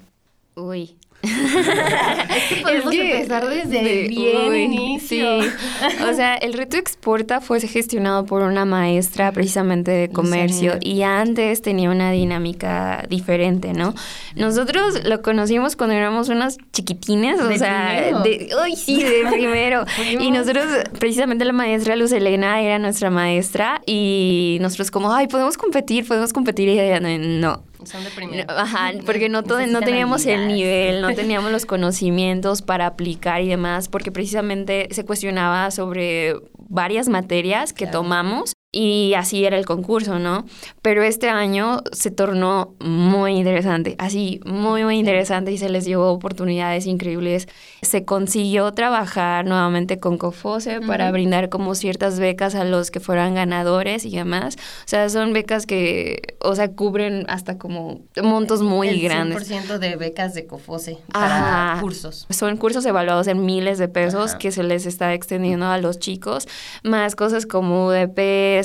Uy, 0.55 0.97
podemos 2.63 2.93
empezar 2.93 3.47
desde 3.47 4.07
bien 4.07 4.55
inicio. 4.55 5.37
O 5.37 6.13
sea, 6.15 6.35
el 6.35 6.53
reto 6.53 6.77
Exporta 6.77 7.41
fue 7.41 7.59
gestionado 7.61 8.25
por 8.25 8.41
una 8.43 8.65
maestra 8.65 9.31
precisamente 9.31 9.91
de 9.91 10.09
comercio 10.09 10.77
y 10.81 11.01
antes 11.01 11.61
tenía 11.61 11.89
una 11.89 12.11
dinámica 12.11 13.05
diferente, 13.09 13.73
¿no? 13.73 13.93
Nosotros 14.35 15.03
lo 15.05 15.21
conocimos 15.21 15.75
cuando 15.75 15.95
éramos 15.95 16.29
unos 16.29 16.57
chiquitines, 16.73 17.39
o 17.39 17.57
sea, 17.57 18.21
de, 18.23 18.49
uy, 18.63 18.75
sí, 18.75 19.03
de 19.03 19.25
primero. 19.31 19.85
y 20.19 20.31
nosotros, 20.31 20.65
precisamente 20.99 21.45
la 21.45 21.53
maestra 21.53 21.95
Luz 21.95 22.11
Elena 22.11 22.61
era 22.61 22.79
nuestra 22.79 23.09
maestra 23.09 23.81
y 23.85 24.57
nosotros 24.61 24.91
como, 24.91 25.13
ay, 25.13 25.27
podemos 25.27 25.57
competir, 25.57 26.07
podemos 26.07 26.33
competir 26.33 26.69
y 26.69 26.79
ella 26.79 26.99
no 26.99 27.63
son 27.85 28.03
de 28.03 28.09
primero. 28.11 28.45
Ajá, 28.49 28.91
porque 29.05 29.29
no, 29.29 29.41
no 29.41 29.81
teníamos 29.81 30.25
el 30.25 30.47
nivel, 30.47 31.01
no 31.01 31.13
teníamos 31.15 31.51
los 31.51 31.65
conocimientos 31.65 32.61
para 32.61 32.87
aplicar 32.87 33.41
y 33.41 33.47
demás, 33.47 33.87
porque 33.87 34.11
precisamente 34.11 34.87
se 34.91 35.05
cuestionaba 35.05 35.71
sobre 35.71 36.35
varias 36.67 37.07
materias 37.07 37.73
que 37.73 37.87
tomamos 37.87 38.54
y 38.75 39.13
así 39.13 39.45
era 39.45 39.57
el 39.57 39.65
concurso, 39.65 40.19
¿no? 40.19 40.45
Pero 40.81 41.01
este 41.01 41.29
año 41.29 41.81
se 41.93 42.11
tornó 42.11 42.75
muy 42.81 43.37
interesante, 43.37 43.95
así, 43.99 44.41
muy, 44.43 44.83
muy 44.83 44.97
interesante 44.97 45.53
y 45.53 45.57
se 45.57 45.69
les 45.69 45.85
dio 45.85 46.03
oportunidades 46.03 46.85
increíbles. 46.85 47.47
Se 47.81 48.03
consiguió 48.03 48.73
trabajar 48.73 49.45
nuevamente 49.45 49.97
con 49.97 50.17
COFOSE 50.17 50.81
para 50.81 51.09
brindar 51.11 51.47
como 51.47 51.73
ciertas 51.73 52.19
becas 52.19 52.53
a 52.53 52.65
los 52.65 52.91
que 52.91 52.99
fueran 52.99 53.35
ganadores 53.35 54.03
y 54.03 54.11
demás. 54.11 54.57
O 54.57 54.87
sea, 54.87 55.07
son 55.07 55.31
becas 55.31 55.65
que, 55.65 56.35
o 56.41 56.53
sea, 56.53 56.69
cubren 56.69 57.25
hasta 57.29 57.57
como 57.57 58.01
montos 58.21 58.61
muy 58.61 58.89
el 58.89 59.01
grandes. 59.01 59.49
100% 59.49 59.77
de 59.77 59.95
becas 59.95 60.33
de 60.33 60.47
COFOSE 60.47 60.97
para 61.13 61.77
cursos. 61.79 62.27
Son 62.29 62.57
cursos 62.57 62.85
evaluados 62.85 63.27
en 63.27 63.45
miles 63.45 63.77
de 63.77 63.87
pesos 63.87 64.35
que 64.35 64.51
se 64.51 64.63
les 64.63 64.85
está 64.85 65.13
extendiendo 65.13 65.67
a 65.67 65.77
los 65.77 65.97
chicos, 65.97 66.45
más 66.83 67.15
cosas 67.15 67.45
como 67.45 67.89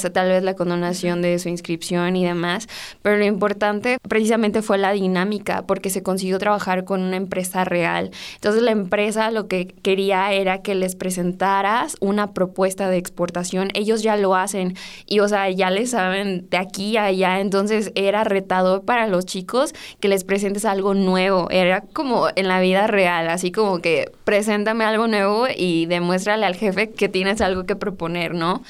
UDP, 0.04 0.12
tal 0.12 0.28
vez 0.28 0.42
la 0.42 0.54
condonación 0.54 1.22
de 1.22 1.38
su 1.38 1.48
inscripción 1.48 2.16
y 2.16 2.24
demás, 2.24 2.68
pero 3.02 3.16
lo 3.16 3.24
importante 3.24 3.98
precisamente 4.08 4.62
fue 4.62 4.78
la 4.78 4.92
dinámica, 4.92 5.62
porque 5.66 5.90
se 5.90 6.02
consiguió 6.02 6.38
trabajar 6.38 6.84
con 6.84 7.02
una 7.02 7.16
empresa 7.16 7.64
real. 7.64 8.10
Entonces 8.34 8.62
la 8.62 8.70
empresa 8.70 9.30
lo 9.30 9.48
que 9.48 9.66
quería 9.66 10.32
era 10.32 10.62
que 10.62 10.74
les 10.74 10.96
presentaras 10.96 11.96
una 12.00 12.32
propuesta 12.32 12.88
de 12.88 12.98
exportación, 12.98 13.68
ellos 13.74 14.02
ya 14.02 14.16
lo 14.16 14.34
hacen 14.34 14.76
y 15.06 15.20
o 15.20 15.28
sea, 15.28 15.50
ya 15.50 15.70
les 15.70 15.90
saben 15.90 16.48
de 16.50 16.56
aquí 16.56 16.96
a 16.96 17.04
allá, 17.04 17.40
entonces 17.40 17.92
era 17.94 18.24
retador 18.24 18.84
para 18.84 19.06
los 19.06 19.26
chicos 19.26 19.74
que 20.00 20.08
les 20.08 20.24
presentes 20.24 20.64
algo 20.64 20.94
nuevo, 20.94 21.48
era 21.50 21.80
como 21.80 22.28
en 22.34 22.48
la 22.48 22.60
vida 22.60 22.86
real, 22.86 23.28
así 23.28 23.52
como 23.52 23.80
que 23.80 24.10
preséntame 24.24 24.84
algo 24.84 25.08
nuevo 25.08 25.46
y 25.54 25.86
demuéstrale 25.86 26.46
al 26.46 26.56
jefe 26.56 26.90
que 26.90 27.08
tienes 27.08 27.40
algo 27.40 27.64
que 27.64 27.76
proponer, 27.76 28.34
¿no? 28.34 28.62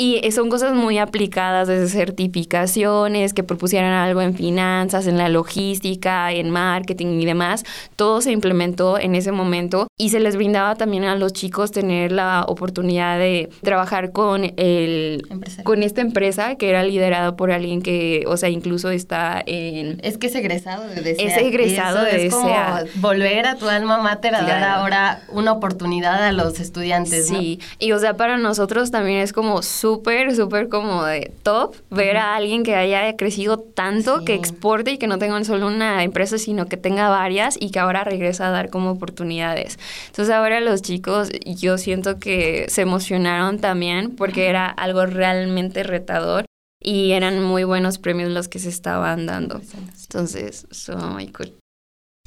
Y 0.00 0.30
son 0.30 0.48
cosas 0.48 0.74
muy 0.74 0.96
aplicadas 0.98 1.66
desde 1.66 1.88
certificaciones, 1.88 3.34
que 3.34 3.42
propusieran 3.42 3.92
algo 3.92 4.22
en 4.22 4.32
finanzas, 4.32 5.08
en 5.08 5.18
la 5.18 5.28
logística, 5.28 6.30
en 6.30 6.50
marketing 6.50 7.18
y 7.20 7.26
demás. 7.26 7.64
Todo 7.96 8.20
se 8.20 8.30
implementó 8.30 8.96
en 8.96 9.16
ese 9.16 9.32
momento 9.32 9.88
y 9.98 10.10
se 10.10 10.20
les 10.20 10.36
brindaba 10.36 10.76
también 10.76 11.02
a 11.02 11.16
los 11.16 11.32
chicos 11.32 11.72
tener 11.72 12.12
la 12.12 12.44
oportunidad 12.46 13.18
de 13.18 13.50
trabajar 13.62 14.12
con 14.12 14.52
el 14.56 15.26
con 15.64 15.82
esta 15.82 16.00
empresa 16.00 16.54
que 16.54 16.70
era 16.70 16.84
liderada 16.84 17.34
por 17.34 17.50
alguien 17.50 17.82
que, 17.82 18.22
o 18.28 18.36
sea, 18.36 18.50
incluso 18.50 18.90
está 18.90 19.42
en 19.44 19.98
es 20.04 20.16
que 20.16 20.28
es 20.28 20.34
egresado 20.36 20.86
de 20.86 21.00
DESEA. 21.00 21.26
Es 21.26 21.42
egresado 21.42 22.04
de 22.04 22.26
es 22.26 22.32
Como 22.32 22.48
volver 22.96 23.46
a 23.46 23.56
tu 23.56 23.68
alma 23.68 23.98
mater 23.98 24.36
a 24.36 24.42
dar 24.42 24.62
ahora 24.62 25.22
una 25.32 25.50
oportunidad 25.50 26.24
a 26.24 26.30
los 26.30 26.60
estudiantes, 26.60 27.26
Sí, 27.26 27.58
y 27.80 27.90
o 27.90 27.98
sea, 27.98 28.14
para 28.14 28.38
nosotros 28.38 28.92
también 28.92 29.18
es 29.18 29.32
como 29.32 29.60
súper, 29.88 30.36
súper 30.36 30.68
como 30.68 31.04
de 31.04 31.32
top 31.42 31.74
ver 31.90 32.18
a 32.18 32.36
alguien 32.36 32.62
que 32.62 32.74
haya 32.74 33.16
crecido 33.16 33.58
tanto, 33.58 34.24
que 34.24 34.34
exporte 34.34 34.92
y 34.92 34.98
que 34.98 35.06
no 35.06 35.18
tenga 35.18 35.42
solo 35.44 35.66
una 35.66 36.04
empresa, 36.04 36.36
sino 36.36 36.66
que 36.66 36.76
tenga 36.76 37.08
varias 37.08 37.56
y 37.58 37.70
que 37.70 37.78
ahora 37.78 38.04
regresa 38.04 38.48
a 38.48 38.50
dar 38.50 38.68
como 38.68 38.90
oportunidades. 38.90 39.78
Entonces 40.08 40.34
ahora 40.34 40.60
los 40.60 40.82
chicos, 40.82 41.30
yo 41.44 41.78
siento 41.78 42.18
que 42.18 42.66
se 42.68 42.82
emocionaron 42.82 43.60
también 43.60 44.14
porque 44.14 44.48
era 44.48 44.66
algo 44.66 45.06
realmente 45.06 45.82
retador 45.84 46.44
y 46.82 47.12
eran 47.12 47.42
muy 47.42 47.64
buenos 47.64 47.98
premios 47.98 48.30
los 48.30 48.48
que 48.48 48.58
se 48.58 48.68
estaban 48.68 49.24
dando. 49.26 49.60
Entonces, 50.02 50.66
son 50.70 51.14
muy 51.14 51.28
cool. 51.28 51.54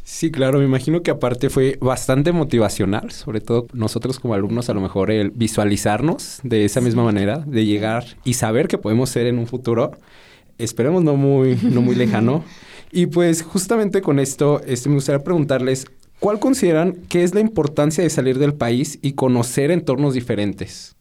Sí, 0.04 0.32
claro, 0.32 0.60
me 0.60 0.66
imagino 0.66 1.04
que 1.04 1.12
aparte 1.12 1.50
fue 1.50 1.78
bastante 1.80 2.32
motivacional, 2.32 3.12
sobre 3.12 3.40
todo 3.40 3.68
nosotros 3.74 4.20
como 4.20 4.34
alumnos 4.34 4.70
a 4.70 4.74
lo 4.74 4.82
mejor 4.82 5.12
el 5.12 5.32
visualizarnos 5.32 6.40
de 6.44 6.66
esa 6.66 6.82
misma 6.82 7.04
manera, 7.04 7.44
de 7.46 7.66
llegar 7.66 8.06
y 8.24 8.34
saber 8.34 8.68
que 8.68 8.78
podemos 8.78 9.10
ser 9.10 9.28
en 9.28 9.38
un 9.38 9.48
futuro, 9.48 9.92
esperemos 10.58 11.04
no 11.04 11.16
muy, 11.16 11.56
no 11.64 11.82
muy 11.82 11.96
lejano. 11.96 12.44
Y 12.94 13.06
pues 13.06 13.42
justamente 13.42 14.02
con 14.02 14.20
esto 14.20 14.62
este, 14.66 14.90
me 14.90 14.96
gustaría 14.96 15.24
preguntarles, 15.24 15.86
¿cuál 16.20 16.40
consideran 16.40 16.94
que 17.08 17.24
es 17.24 17.34
la 17.34 17.40
importancia 17.40 18.04
de 18.04 18.10
salir 18.10 18.38
del 18.38 18.54
país 18.54 19.00
y 19.02 19.14
conocer 19.14 19.72
entornos 19.72 20.14
diferentes? 20.14 20.98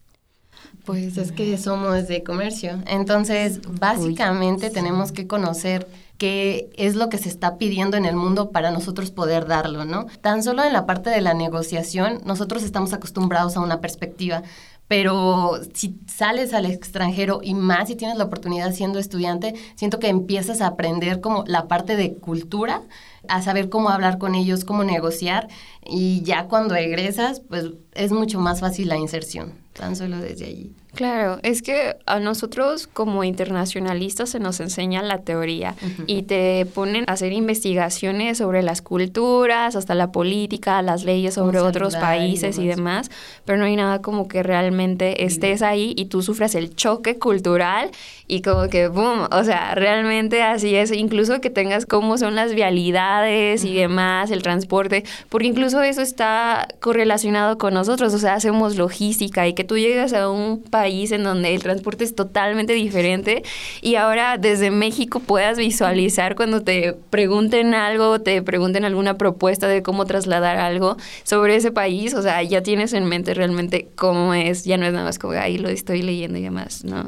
Pues 0.85 1.17
es 1.17 1.33
que 1.33 1.57
somos 1.57 2.07
de 2.07 2.23
comercio, 2.23 2.81
entonces 2.87 3.59
básicamente 3.77 4.69
tenemos 4.69 5.11
que 5.11 5.27
conocer 5.27 5.85
qué 6.21 6.69
es 6.75 6.93
lo 6.93 7.09
que 7.09 7.17
se 7.17 7.29
está 7.29 7.57
pidiendo 7.57 7.97
en 7.97 8.05
el 8.05 8.15
mundo 8.15 8.51
para 8.51 8.69
nosotros 8.69 9.09
poder 9.09 9.47
darlo, 9.47 9.85
¿no? 9.85 10.05
Tan 10.21 10.43
solo 10.43 10.63
en 10.63 10.71
la 10.71 10.85
parte 10.85 11.09
de 11.09 11.19
la 11.19 11.33
negociación, 11.33 12.21
nosotros 12.25 12.61
estamos 12.61 12.93
acostumbrados 12.93 13.57
a 13.57 13.59
una 13.59 13.81
perspectiva, 13.81 14.43
pero 14.87 15.59
si 15.73 15.99
sales 16.05 16.53
al 16.53 16.67
extranjero 16.67 17.39
y 17.41 17.55
más 17.55 17.87
si 17.87 17.95
tienes 17.95 18.19
la 18.19 18.25
oportunidad 18.25 18.71
siendo 18.71 18.99
estudiante, 18.99 19.55
siento 19.73 19.97
que 19.97 20.09
empiezas 20.09 20.61
a 20.61 20.67
aprender 20.67 21.21
como 21.21 21.43
la 21.47 21.67
parte 21.67 21.95
de 21.95 22.13
cultura, 22.13 22.83
a 23.27 23.41
saber 23.41 23.69
cómo 23.69 23.89
hablar 23.89 24.19
con 24.19 24.35
ellos, 24.35 24.63
cómo 24.63 24.83
negociar 24.83 25.47
y 25.83 26.21
ya 26.21 26.43
cuando 26.43 26.75
egresas, 26.75 27.39
pues 27.39 27.71
es 27.95 28.11
mucho 28.11 28.39
más 28.39 28.59
fácil 28.59 28.89
la 28.89 28.97
inserción, 28.97 29.53
tan 29.73 29.95
solo 29.95 30.19
desde 30.19 30.45
allí. 30.45 30.71
Claro, 30.93 31.39
es 31.41 31.61
que 31.61 31.95
a 32.05 32.19
nosotros 32.19 32.85
como 32.85 33.23
internacionalistas 33.23 34.29
se 34.29 34.39
nos 34.39 34.59
enseña 34.59 35.01
la 35.01 35.19
teoría 35.19 35.73
y 36.05 36.23
te 36.23 36.65
ponen 36.65 37.05
a 37.07 37.13
hacer 37.13 37.31
investigaciones 37.31 38.39
sobre 38.39 38.61
las 38.61 38.81
culturas, 38.81 39.77
hasta 39.77 39.95
la 39.95 40.11
política, 40.11 40.81
las 40.81 41.05
leyes 41.05 41.35
sobre 41.35 41.61
otros 41.61 41.95
países 41.95 42.57
y 42.57 42.67
demás. 42.67 43.09
pero 43.45 43.57
no 43.57 43.65
hay 43.65 43.77
nada 43.77 44.01
como 44.01 44.27
que 44.27 44.43
realmente 44.43 45.23
estés 45.23 45.61
ahí 45.61 45.93
y 45.95 46.05
tú 46.05 46.21
sufras 46.21 46.55
el 46.55 46.75
choque 46.75 47.17
cultural 47.17 47.89
y 48.27 48.41
como 48.41 48.67
que, 48.67 48.89
boom, 48.89 49.27
o 49.31 49.43
sea, 49.45 49.75
realmente 49.75 50.43
así 50.43 50.75
es, 50.75 50.91
incluso 50.91 51.39
que 51.39 51.49
tengas 51.49 51.85
cómo 51.85 52.17
son 52.17 52.35
las 52.35 52.53
vialidades 52.53 53.63
y 53.63 53.73
demás, 53.73 54.29
el 54.29 54.41
transporte, 54.43 55.05
porque 55.29 55.47
incluso 55.47 55.81
eso 55.81 56.01
está 56.01 56.67
correlacionado 56.81 57.57
con 57.57 57.73
nosotros, 57.73 58.13
o 58.13 58.19
sea, 58.19 58.33
hacemos 58.33 58.75
logística 58.75 59.47
y 59.47 59.53
que 59.53 59.63
tú 59.63 59.77
llegas 59.77 60.11
a 60.13 60.29
un 60.29 60.61
país 60.61 60.80
país 60.81 61.11
en 61.11 61.23
donde 61.23 61.53
el 61.53 61.61
transporte 61.61 62.03
es 62.03 62.15
totalmente 62.15 62.73
diferente 62.73 63.43
y 63.81 63.95
ahora 63.95 64.39
desde 64.39 64.71
México 64.71 65.19
puedas 65.19 65.59
visualizar 65.59 66.35
cuando 66.35 66.61
te 66.61 66.93
pregunten 67.11 67.75
algo, 67.75 68.19
te 68.19 68.41
pregunten 68.41 68.83
alguna 68.83 69.15
propuesta 69.15 69.67
de 69.67 69.83
cómo 69.83 70.05
trasladar 70.05 70.57
algo 70.57 70.97
sobre 71.23 71.55
ese 71.55 71.71
país, 71.71 72.15
o 72.15 72.23
sea, 72.23 72.41
ya 72.41 72.63
tienes 72.63 72.93
en 72.93 73.05
mente 73.05 73.35
realmente 73.35 73.89
cómo 73.95 74.33
es, 74.33 74.63
ya 74.63 74.77
no 74.77 74.87
es 74.87 74.93
nada 74.93 75.05
más 75.05 75.19
como 75.19 75.33
ahí 75.33 75.59
lo 75.59 75.69
estoy 75.69 76.01
leyendo 76.01 76.39
y 76.39 76.41
demás, 76.41 76.83
¿no? 76.83 77.07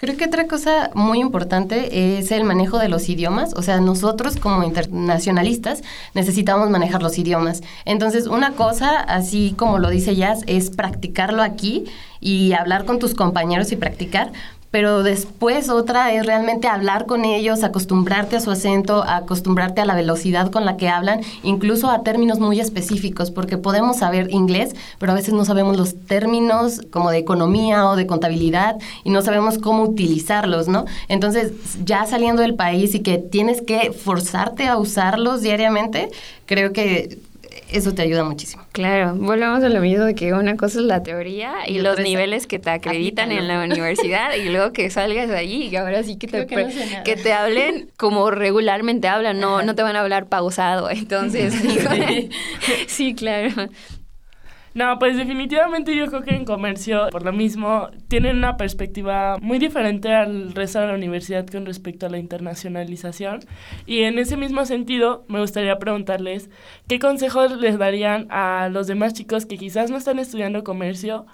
Creo 0.00 0.16
que 0.16 0.26
otra 0.26 0.46
cosa 0.46 0.90
muy 0.94 1.18
importante 1.18 2.18
es 2.18 2.30
el 2.30 2.44
manejo 2.44 2.78
de 2.78 2.88
los 2.88 3.08
idiomas. 3.08 3.52
O 3.54 3.62
sea, 3.62 3.80
nosotros 3.80 4.36
como 4.36 4.62
internacionalistas 4.62 5.82
necesitamos 6.14 6.70
manejar 6.70 7.02
los 7.02 7.18
idiomas. 7.18 7.62
Entonces, 7.84 8.28
una 8.28 8.52
cosa, 8.52 9.00
así 9.00 9.56
como 9.58 9.80
lo 9.80 9.90
dice 9.90 10.14
Jazz, 10.14 10.44
es 10.46 10.70
practicarlo 10.70 11.42
aquí 11.42 11.86
y 12.20 12.52
hablar 12.52 12.84
con 12.84 13.00
tus 13.00 13.14
compañeros 13.14 13.72
y 13.72 13.76
practicar, 13.76 14.30
pero 14.70 15.02
después 15.02 15.70
otra 15.70 16.12
es 16.12 16.26
realmente 16.26 16.68
hablar 16.68 17.06
con 17.06 17.24
ellos, 17.24 17.64
acostumbrarte 17.64 18.36
a 18.36 18.40
su 18.40 18.50
acento, 18.50 19.02
acostumbrarte 19.02 19.80
a 19.80 19.86
la 19.86 19.94
velocidad 19.94 20.50
con 20.50 20.64
la 20.64 20.76
que 20.76 20.88
hablan, 20.88 21.20
incluso 21.42 21.90
a 21.90 22.02
términos 22.02 22.38
muy 22.38 22.60
específicos, 22.60 23.30
porque 23.30 23.56
podemos 23.56 23.98
saber 23.98 24.30
inglés, 24.30 24.74
pero 24.98 25.12
a 25.12 25.14
veces 25.14 25.34
no 25.34 25.44
sabemos 25.44 25.76
los 25.76 25.94
términos 26.06 26.82
como 26.90 27.10
de 27.10 27.18
economía 27.18 27.88
o 27.88 27.96
de 27.96 28.06
contabilidad 28.06 28.76
y 29.04 29.10
no 29.10 29.22
sabemos 29.22 29.58
cómo 29.58 29.84
utilizarlos, 29.84 30.68
¿no? 30.68 30.84
Entonces, 31.08 31.52
ya 31.84 32.04
saliendo 32.06 32.42
del 32.42 32.54
país 32.54 32.94
y 32.94 33.00
que 33.00 33.18
tienes 33.18 33.62
que 33.62 33.92
forzarte 33.92 34.66
a 34.66 34.76
usarlos 34.76 35.42
diariamente, 35.42 36.10
creo 36.46 36.72
que 36.72 37.18
eso 37.70 37.94
te 37.94 38.02
ayuda 38.02 38.24
muchísimo. 38.24 38.64
Claro, 38.72 39.14
volvemos 39.14 39.62
a 39.62 39.68
lo 39.68 39.80
mismo 39.80 40.04
de 40.04 40.14
que 40.14 40.32
una 40.32 40.56
cosa 40.56 40.78
es 40.78 40.84
la 40.84 41.02
teoría 41.02 41.68
y, 41.68 41.78
los 41.80 41.98
niveles 41.98 42.46
que 42.46 42.58
te 42.58 42.70
acreditan 42.70 43.32
en 43.32 43.48
la 43.48 43.62
universidad 43.62 44.34
y 44.34 44.48
luego 44.48 44.72
que 44.72 44.90
salgas 44.90 45.28
de 45.28 45.36
allí 45.36 45.68
y 45.68 45.76
ahora 45.76 46.02
sí 46.02 46.16
que 46.16 46.26
te, 46.26 46.46
que, 46.46 47.16
te 47.16 47.32
hablen 47.32 47.90
como 47.96 48.30
regularmente 48.30 49.08
hablan, 49.08 49.40
no, 49.40 49.62
no 49.62 49.74
te 49.74 49.82
van 49.82 49.96
a 49.96 50.00
hablar 50.00 50.26
pausado. 50.26 50.90
Entonces, 50.90 51.54
sí, 52.86 53.14
claro. 53.14 53.68
No, 54.74 54.98
pues 54.98 55.16
definitivamente 55.16 55.96
yo 55.96 56.06
creo 56.06 56.22
que 56.22 56.34
en 56.34 56.44
comercio, 56.44 57.08
por 57.10 57.24
lo 57.24 57.32
mismo, 57.32 57.88
tienen 58.08 58.36
una 58.36 58.56
perspectiva 58.56 59.36
muy 59.40 59.58
diferente 59.58 60.14
al 60.14 60.52
resto 60.54 60.80
de 60.80 60.88
la 60.88 60.94
universidad 60.94 61.46
con 61.46 61.66
respecto 61.66 62.06
a 62.06 62.10
la 62.10 62.18
internacionalización. 62.18 63.40
Y 63.86 64.02
en 64.02 64.18
ese 64.18 64.36
mismo 64.36 64.64
sentido, 64.66 65.24
me 65.28 65.40
gustaría 65.40 65.78
preguntarles 65.78 66.50
qué 66.86 66.98
consejos 66.98 67.56
les 67.58 67.78
darían 67.78 68.26
a 68.30 68.68
los 68.70 68.86
demás 68.86 69.14
chicos 69.14 69.46
que 69.46 69.58
quizás 69.58 69.90
no 69.90 69.96
están 69.96 70.18
estudiando 70.18 70.64
comercio 70.64 71.26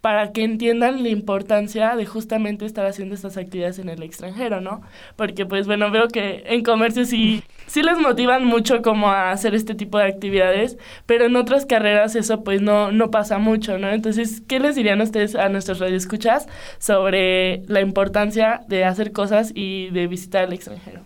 para 0.00 0.32
que 0.32 0.44
entiendan 0.44 1.02
la 1.02 1.08
importancia 1.08 1.96
de 1.96 2.06
justamente 2.06 2.64
estar 2.64 2.86
haciendo 2.86 3.14
estas 3.14 3.36
actividades 3.36 3.78
en 3.78 3.88
el 3.88 4.02
extranjero, 4.02 4.60
¿no? 4.60 4.80
Porque 5.16 5.44
pues 5.46 5.66
bueno, 5.66 5.90
veo 5.90 6.08
que 6.08 6.44
en 6.46 6.62
comercio 6.62 7.04
sí, 7.04 7.42
sí 7.66 7.82
les 7.82 7.98
motivan 7.98 8.44
mucho 8.44 8.82
como 8.82 9.08
a 9.08 9.30
hacer 9.30 9.54
este 9.54 9.74
tipo 9.74 9.98
de 9.98 10.04
actividades, 10.04 10.78
pero 11.06 11.26
en 11.26 11.36
otras 11.36 11.66
carreras 11.66 12.14
eso 12.14 12.44
pues 12.44 12.62
no, 12.62 12.92
no 12.92 13.10
pasa 13.10 13.38
mucho, 13.38 13.78
¿no? 13.78 13.90
Entonces, 13.90 14.42
¿qué 14.46 14.60
les 14.60 14.76
dirían 14.76 15.00
ustedes 15.00 15.34
a 15.34 15.48
nuestros 15.48 15.80
radioescuchas 15.80 16.46
sobre 16.78 17.62
la 17.66 17.80
importancia 17.80 18.60
de 18.68 18.84
hacer 18.84 19.12
cosas 19.12 19.52
y 19.54 19.90
de 19.90 20.06
visitar 20.06 20.44
el 20.44 20.52
extranjero? 20.52 21.00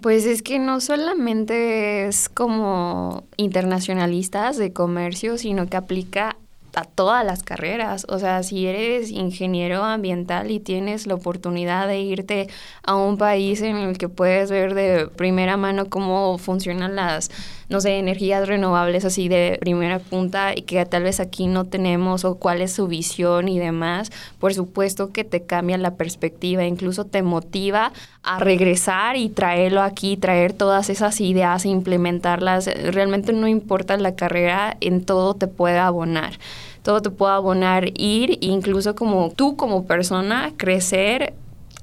Pues 0.00 0.26
es 0.26 0.42
que 0.42 0.58
no 0.58 0.80
solamente 0.80 2.06
es 2.06 2.28
como 2.28 3.24
internacionalistas 3.36 4.56
de 4.56 4.72
comercio, 4.72 5.38
sino 5.38 5.68
que 5.68 5.76
aplica 5.76 6.36
a 6.76 6.84
todas 6.84 7.24
las 7.24 7.42
carreras. 7.42 8.06
O 8.08 8.18
sea, 8.18 8.42
si 8.42 8.66
eres 8.66 9.10
ingeniero 9.10 9.82
ambiental 9.84 10.50
y 10.50 10.60
tienes 10.60 11.06
la 11.06 11.14
oportunidad 11.14 11.88
de 11.88 12.00
irte 12.00 12.48
a 12.82 12.94
un 12.94 13.18
país 13.18 13.62
en 13.62 13.76
el 13.76 13.98
que 13.98 14.08
puedes 14.08 14.50
ver 14.50 14.74
de 14.74 15.06
primera 15.06 15.56
mano 15.56 15.86
cómo 15.86 16.38
funcionan 16.38 16.96
las, 16.96 17.30
no 17.68 17.80
sé, 17.80 17.98
energías 17.98 18.46
renovables 18.48 19.04
así 19.04 19.28
de 19.28 19.58
primera 19.60 19.98
punta 19.98 20.52
y 20.54 20.62
que 20.62 20.84
tal 20.86 21.04
vez 21.04 21.20
aquí 21.20 21.46
no 21.46 21.64
tenemos 21.64 22.24
o 22.24 22.36
cuál 22.36 22.60
es 22.60 22.72
su 22.72 22.86
visión 22.86 23.48
y 23.48 23.58
demás, 23.58 24.10
por 24.38 24.54
supuesto 24.54 25.12
que 25.12 25.24
te 25.24 25.42
cambia 25.42 25.78
la 25.78 25.94
perspectiva, 25.94 26.64
incluso 26.64 27.04
te 27.04 27.22
motiva 27.22 27.92
a 28.22 28.38
regresar 28.38 29.16
y 29.16 29.28
traerlo 29.28 29.82
aquí, 29.82 30.16
traer 30.16 30.52
todas 30.52 30.90
esas 30.90 31.20
ideas 31.20 31.64
e 31.64 31.68
implementarlas. 31.68 32.66
Realmente 32.66 33.32
no 33.32 33.48
importa 33.48 33.96
la 33.96 34.14
carrera, 34.14 34.76
en 34.80 35.04
todo 35.04 35.34
te 35.34 35.46
puede 35.46 35.78
abonar 35.78 36.38
todo 36.84 37.00
te 37.00 37.08
puede 37.08 37.32
abonar 37.32 37.98
ir, 37.98 38.38
incluso 38.42 38.94
como 38.94 39.30
tú 39.30 39.56
como 39.56 39.86
persona, 39.86 40.52
crecer 40.58 41.32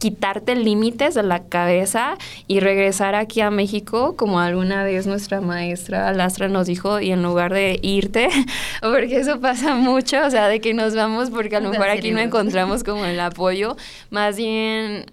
quitarte 0.01 0.55
límites 0.55 1.13
de 1.13 1.21
la 1.21 1.43
cabeza 1.43 2.17
y 2.47 2.59
regresar 2.59 3.13
aquí 3.13 3.39
a 3.41 3.51
México, 3.51 4.15
como 4.17 4.39
alguna 4.39 4.83
vez 4.83 5.05
nuestra 5.05 5.41
maestra 5.41 6.11
Lastra 6.11 6.47
nos 6.47 6.65
dijo, 6.65 6.99
y 6.99 7.11
en 7.11 7.21
lugar 7.21 7.53
de 7.53 7.79
irte, 7.83 8.27
porque 8.81 9.17
eso 9.17 9.39
pasa 9.39 9.75
mucho, 9.75 10.25
o 10.25 10.31
sea, 10.31 10.47
de 10.47 10.59
que 10.59 10.73
nos 10.73 10.95
vamos 10.95 11.29
porque 11.29 11.57
a 11.57 11.59
lo 11.59 11.69
mejor 11.69 11.89
aquí 11.89 12.09
no 12.09 12.19
encontramos 12.19 12.83
como 12.83 13.05
el 13.05 13.19
apoyo, 13.19 13.77
más 14.09 14.37
bien 14.37 15.05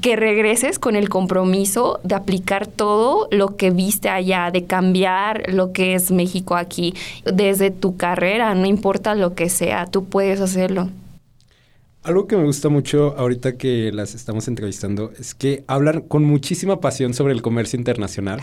que 0.00 0.16
regreses 0.16 0.78
con 0.78 0.96
el 0.96 1.10
compromiso 1.10 2.00
de 2.02 2.14
aplicar 2.14 2.66
todo 2.66 3.28
lo 3.30 3.56
que 3.56 3.70
viste 3.70 4.08
allá, 4.08 4.50
de 4.50 4.64
cambiar 4.64 5.52
lo 5.52 5.72
que 5.72 5.94
es 5.94 6.10
México 6.10 6.56
aquí, 6.56 6.94
desde 7.30 7.70
tu 7.70 7.98
carrera, 7.98 8.54
no 8.54 8.64
importa 8.64 9.14
lo 9.14 9.34
que 9.34 9.50
sea, 9.50 9.84
tú 9.84 10.06
puedes 10.06 10.40
hacerlo. 10.40 10.88
Algo 12.04 12.26
que 12.26 12.36
me 12.36 12.44
gusta 12.44 12.68
mucho 12.68 13.14
ahorita 13.16 13.56
que 13.56 13.90
las 13.90 14.14
estamos 14.14 14.46
entrevistando 14.46 15.10
es 15.18 15.34
que 15.34 15.64
hablan 15.66 16.02
con 16.02 16.22
muchísima 16.22 16.78
pasión 16.78 17.14
sobre 17.14 17.32
el 17.32 17.40
comercio 17.40 17.78
internacional. 17.78 18.42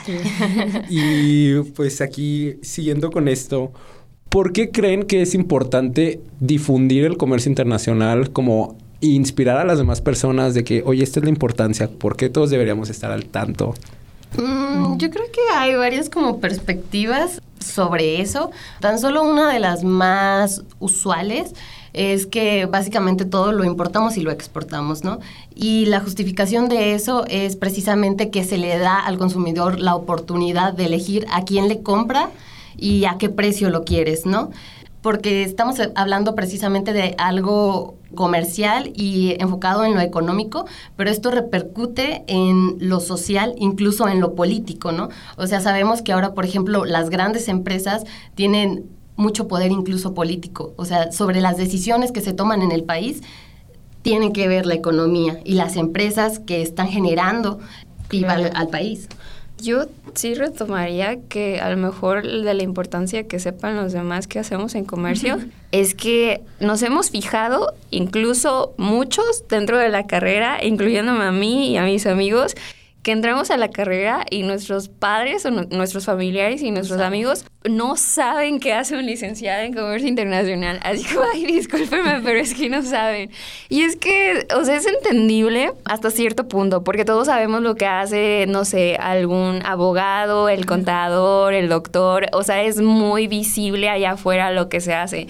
y 0.90 1.60
pues 1.76 2.02
aquí, 2.02 2.56
siguiendo 2.64 3.12
con 3.12 3.28
esto, 3.28 3.72
¿por 4.30 4.52
qué 4.52 4.72
creen 4.72 5.04
que 5.04 5.22
es 5.22 5.36
importante 5.36 6.20
difundir 6.40 7.06
el 7.06 7.18
comercio 7.18 7.50
internacional 7.50 8.32
como 8.32 8.78
inspirar 9.00 9.58
a 9.58 9.64
las 9.64 9.78
demás 9.78 10.02
personas 10.02 10.56
de 10.56 10.64
que, 10.64 10.82
oye, 10.84 11.04
esta 11.04 11.20
es 11.20 11.26
la 11.26 11.30
importancia, 11.30 11.88
¿por 11.88 12.18
qué 12.18 12.30
todos 12.30 12.50
deberíamos 12.50 12.90
estar 12.90 13.12
al 13.12 13.26
tanto? 13.26 13.76
Mm, 14.38 14.98
yo 14.98 15.12
creo 15.12 15.26
que 15.32 15.42
hay 15.56 15.76
varias 15.76 16.10
como 16.10 16.40
perspectivas 16.40 17.44
sobre 17.60 18.22
eso. 18.22 18.50
Tan 18.80 18.98
solo 18.98 19.22
una 19.22 19.54
de 19.54 19.60
las 19.60 19.84
más 19.84 20.64
usuales 20.80 21.54
es 21.94 22.26
que 22.26 22.66
básicamente 22.66 23.26
todo 23.26 23.52
lo 23.52 23.64
importamos 23.64 24.18
y 24.18 24.22
lo 24.22 24.32
exportamos, 24.32 25.04
¿no? 25.04 25.20
Y 25.56 25.86
la 25.86 26.00
justificación 26.00 26.70
de 26.70 26.94
eso 26.94 27.26
es 27.28 27.56
precisamente 27.56 28.30
que 28.30 28.44
se 28.44 28.58
le 28.58 28.78
da 28.78 29.00
al 29.00 29.18
consumidor 29.18 29.80
la 29.80 29.96
oportunidad 29.96 30.74
de 30.74 30.86
elegir 30.86 31.26
a 31.32 31.44
quién 31.44 31.68
le 31.68 31.82
compra 31.82 32.30
y 32.78 33.06
a 33.06 33.18
qué 33.18 33.30
precio 33.30 33.70
lo 33.70 33.84
quieres, 33.84 34.26
¿no? 34.26 34.52
porque 35.02 35.44
estamos 35.44 35.78
hablando 35.96 36.36
precisamente 36.36 36.94
de 36.94 37.16
algo 37.18 37.96
comercial 38.14 38.92
y 38.96 39.36
enfocado 39.40 39.84
en 39.84 39.96
lo 39.96 40.02
económico, 40.02 40.66
pero 40.96 41.10
esto 41.10 41.32
repercute 41.32 42.24
en 42.28 42.78
lo 42.80 43.00
social, 43.00 43.56
incluso 43.58 44.08
en 44.08 44.20
lo 44.20 44.36
político, 44.36 44.92
¿no? 44.92 45.10
O 45.38 45.48
sea, 45.48 45.60
sabemos 45.60 46.02
que 46.02 46.12
ahora, 46.12 46.34
por 46.34 46.46
ejemplo, 46.46 46.86
las 46.86 47.10
grandes 47.10 47.48
empresas 47.48 48.04
tienen 48.36 48.86
mucho 49.22 49.48
poder 49.48 49.72
incluso 49.72 50.14
político, 50.14 50.74
o 50.76 50.86
sea, 50.86 51.12
sobre 51.12 51.40
las 51.40 51.58
decisiones 51.58 52.12
que 52.12 52.22
se 52.22 52.34
toman 52.34 52.62
en 52.62 52.72
el 52.72 52.84
país, 52.84 53.22
tienen 54.02 54.34
que 54.34 54.48
ver 54.48 54.66
la 54.66 54.74
economía 54.74 55.40
y 55.46 55.54
las 55.54 55.76
empresas 55.78 56.40
que 56.40 56.62
están 56.62 56.88
generando 56.88 57.60
IVA 58.12 58.34
al 58.54 58.68
país. 58.70 59.08
Yo 59.62 59.86
sí 60.16 60.34
retomaría 60.34 61.20
que 61.30 61.62
a 61.62 61.70
lo 61.70 61.78
mejor 61.78 62.24
de 62.24 62.54
la 62.56 62.64
importancia 62.64 63.28
que 63.28 63.40
sepan 63.40 63.76
los 63.76 63.94
demás 63.94 64.28
que 64.28 64.40
hacemos 64.40 64.74
en 64.74 64.86
comercio 64.86 65.38
es 65.72 65.94
que 65.94 66.42
nos 66.60 66.82
hemos 66.82 67.12
fijado, 67.12 67.76
incluso 67.92 68.74
muchos 68.78 69.48
dentro 69.50 69.78
de 69.78 69.90
la 69.90 70.08
carrera, 70.08 70.64
incluyéndome 70.64 71.26
a 71.26 71.32
mí 71.32 71.70
y 71.70 71.78
a 71.78 71.84
mis 71.84 72.08
amigos, 72.08 72.56
que 73.04 73.12
entramos 73.12 73.50
a 73.50 73.58
la 73.58 73.70
carrera 73.70 74.26
y 74.30 74.44
nuestros 74.44 74.88
padres 74.88 75.46
o 75.46 75.52
nuestros 75.52 76.06
familiares 76.06 76.62
y 76.62 76.72
nuestros 76.72 77.02
amigos 77.02 77.46
no 77.64 77.96
saben 77.96 78.60
qué 78.60 78.74
hace 78.74 78.96
un 78.96 79.06
licenciado 79.06 79.64
en 79.64 79.74
comercio 79.74 80.08
internacional. 80.08 80.80
Así 80.84 81.04
que, 81.04 81.18
ay, 81.34 81.46
discúlpenme, 81.46 82.22
pero 82.24 82.40
es 82.40 82.54
que 82.54 82.70
no 82.70 82.84
saben. 82.84 83.32
Y 83.70 83.82
es 83.82 83.96
que, 83.96 84.48
o 84.56 84.64
sea, 84.64 84.76
es 84.76 84.86
entendible 84.86 85.74
hasta 85.86 86.12
cierto 86.12 86.48
punto, 86.48 86.84
porque 86.84 87.06
todos 87.06 87.28
sabemos 87.28 87.62
lo 87.62 87.76
que 87.76 87.86
hace, 87.86 88.46
no 88.48 88.66
sé, 88.66 88.98
algún 88.98 89.62
abogado, 89.66 90.50
el 90.50 90.66
contador, 90.66 91.54
el 91.54 91.70
doctor. 91.70 92.28
O 92.34 92.44
sea, 92.44 92.62
es 92.62 92.82
muy 92.82 93.28
visible 93.28 93.90
allá 93.90 94.12
afuera 94.12 94.52
lo 94.52 94.70
que 94.70 94.80
se 94.80 94.94
hace. 94.94 95.28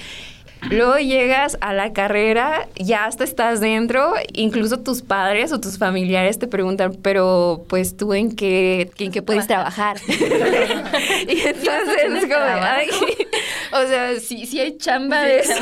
Luego 0.70 0.98
llegas 0.98 1.58
a 1.60 1.74
la 1.74 1.92
carrera, 1.92 2.68
ya 2.76 3.06
hasta 3.06 3.24
estás 3.24 3.60
dentro, 3.60 4.14
incluso 4.34 4.80
tus 4.80 5.02
padres 5.02 5.52
o 5.52 5.60
tus 5.60 5.78
familiares 5.78 6.38
te 6.38 6.48
preguntan, 6.48 6.96
pero 7.02 7.66
pues 7.68 7.98
tú 7.98 8.14
en 8.14 8.36
qué, 8.36 8.92
en 9.00 9.12
qué 9.12 9.22
puedes 9.22 9.48
trabajar. 9.48 9.98
y 10.08 11.40
entonces 11.40 12.14
es 12.16 12.24
como, 12.24 12.46
ay, 12.46 12.88
o 13.74 13.88
sea, 13.88 14.20
sí, 14.20 14.46
sí 14.46 14.60
hay 14.60 14.78
chamba 14.78 15.22
de 15.22 15.40
eso. 15.40 15.54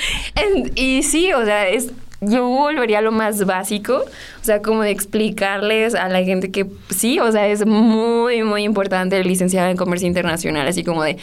y 0.76 1.02
sí, 1.02 1.32
o 1.32 1.44
sea, 1.44 1.68
es 1.68 1.90
yo 2.20 2.48
volvería 2.48 2.98
a 2.98 3.02
lo 3.02 3.12
más 3.12 3.44
básico, 3.44 4.04
o 4.40 4.44
sea, 4.44 4.60
como 4.60 4.82
de 4.82 4.90
explicarles 4.90 5.94
a 5.94 6.08
la 6.08 6.22
gente 6.24 6.50
que 6.50 6.66
sí, 6.90 7.20
o 7.20 7.30
sea, 7.30 7.46
es 7.46 7.64
muy, 7.64 8.42
muy 8.42 8.64
importante 8.64 9.20
el 9.20 9.28
licenciado 9.28 9.68
en 9.70 9.76
comercio 9.76 10.08
internacional, 10.08 10.66
así 10.66 10.82
como 10.82 11.04
de 11.04 11.16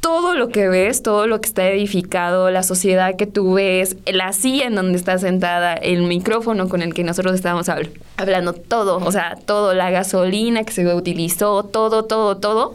todo 0.00 0.34
lo 0.34 0.48
que 0.48 0.68
ves, 0.68 1.02
todo 1.02 1.26
lo 1.26 1.40
que 1.40 1.48
está 1.48 1.68
edificado, 1.68 2.50
la 2.50 2.62
sociedad 2.62 3.16
que 3.16 3.26
tú 3.26 3.54
ves, 3.54 3.96
la 4.06 4.32
silla 4.32 4.66
en 4.66 4.74
donde 4.74 4.96
está 4.96 5.18
sentada, 5.18 5.74
el 5.74 6.02
micrófono 6.02 6.68
con 6.68 6.82
el 6.82 6.94
que 6.94 7.04
nosotros 7.04 7.34
estábamos 7.34 7.68
hablando, 8.16 8.52
todo, 8.52 8.98
o 8.98 9.12
sea, 9.12 9.36
todo, 9.44 9.74
la 9.74 9.90
gasolina 9.90 10.64
que 10.64 10.72
se 10.72 10.94
utilizó, 10.94 11.64
todo, 11.64 12.04
todo, 12.04 12.36
todo, 12.36 12.74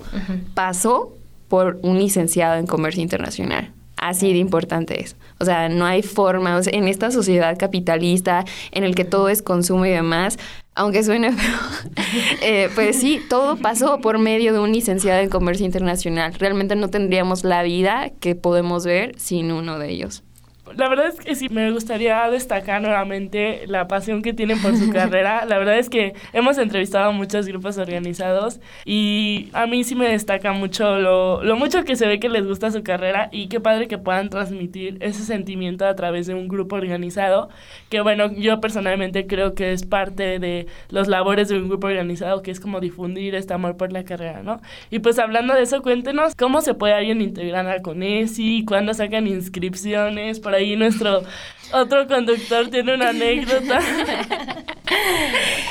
pasó 0.53 1.13
por 1.47 1.79
un 1.81 1.97
licenciado 1.97 2.55
en 2.55 2.67
comercio 2.67 3.01
internacional. 3.01 3.71
Así 3.97 4.33
de 4.33 4.39
importante 4.39 5.01
es. 5.01 5.15
O 5.39 5.45
sea, 5.45 5.69
no 5.69 5.85
hay 5.85 6.01
forma, 6.01 6.59
en 6.65 6.87
esta 6.89 7.09
sociedad 7.09 7.57
capitalista 7.57 8.43
en 8.71 8.83
el 8.83 8.95
que 8.95 9.05
todo 9.05 9.29
es 9.29 9.41
consumo 9.41 9.85
y 9.85 9.91
demás, 9.91 10.37
aunque 10.75 11.03
suene 11.03 11.31
feo, 11.31 11.59
eh, 12.41 12.69
pues 12.75 12.99
sí, 12.99 13.21
todo 13.29 13.57
pasó 13.57 13.99
por 13.99 14.17
medio 14.17 14.53
de 14.53 14.59
un 14.59 14.71
licenciado 14.71 15.21
en 15.21 15.29
comercio 15.29 15.65
internacional. 15.65 16.33
Realmente 16.33 16.75
no 16.75 16.89
tendríamos 16.89 17.43
la 17.43 17.63
vida 17.63 18.11
que 18.19 18.35
podemos 18.35 18.85
ver 18.85 19.17
sin 19.19 19.51
uno 19.51 19.79
de 19.79 19.89
ellos 19.89 20.23
la 20.75 20.89
verdad 20.89 21.07
es 21.07 21.19
que 21.19 21.35
sí, 21.35 21.49
me 21.49 21.71
gustaría 21.71 22.29
destacar 22.29 22.81
nuevamente 22.81 23.63
la 23.67 23.87
pasión 23.87 24.21
que 24.21 24.33
tienen 24.33 24.61
por 24.61 24.75
su 24.75 24.89
carrera. 24.93 25.45
La 25.45 25.57
verdad 25.57 25.77
es 25.77 25.89
que 25.89 26.13
hemos 26.33 26.57
entrevistado 26.57 27.09
a 27.09 27.11
muchos 27.11 27.47
grupos 27.47 27.77
organizados 27.77 28.59
y 28.85 29.49
a 29.53 29.67
mí 29.67 29.83
sí 29.83 29.95
me 29.95 30.09
destaca 30.09 30.53
mucho 30.53 30.99
lo, 30.99 31.43
lo 31.43 31.55
mucho 31.55 31.83
que 31.83 31.95
se 31.95 32.07
ve 32.07 32.19
que 32.19 32.29
les 32.29 32.45
gusta 32.45 32.71
su 32.71 32.83
carrera 32.83 33.29
y 33.31 33.47
qué 33.47 33.59
padre 33.59 33.87
que 33.87 33.97
puedan 33.97 34.29
transmitir 34.29 34.97
ese 35.01 35.23
sentimiento 35.23 35.85
a 35.85 35.95
través 35.95 36.27
de 36.27 36.33
un 36.33 36.47
grupo 36.47 36.75
organizado, 36.75 37.49
que 37.89 38.01
bueno, 38.01 38.31
yo 38.33 38.59
personalmente 38.61 39.27
creo 39.27 39.53
que 39.53 39.71
es 39.71 39.85
parte 39.85 40.39
de 40.39 40.67
los 40.89 41.07
labores 41.07 41.49
de 41.49 41.57
un 41.57 41.69
grupo 41.69 41.87
organizado, 41.87 42.41
que 42.41 42.51
es 42.51 42.59
como 42.59 42.79
difundir 42.79 43.35
este 43.35 43.53
amor 43.53 43.77
por 43.77 43.91
la 43.91 44.03
carrera, 44.03 44.43
¿no? 44.43 44.61
Y 44.89 44.99
pues 44.99 45.19
hablando 45.19 45.53
de 45.53 45.63
eso, 45.63 45.81
cuéntenos 45.81 46.35
cómo 46.35 46.61
se 46.61 46.73
puede 46.73 46.93
alguien 46.93 47.21
integrar 47.21 47.67
a 47.67 47.81
Conesi, 47.81 48.65
cuándo 48.65 48.93
sacan 48.93 49.27
inscripciones, 49.27 50.39
por 50.39 50.53
ahí 50.53 50.62
ahí 50.63 50.75
nuestro 50.75 51.23
otro 51.73 52.07
conductor 52.07 52.69
tiene 52.69 52.95
una 52.95 53.09
anécdota. 53.09 53.79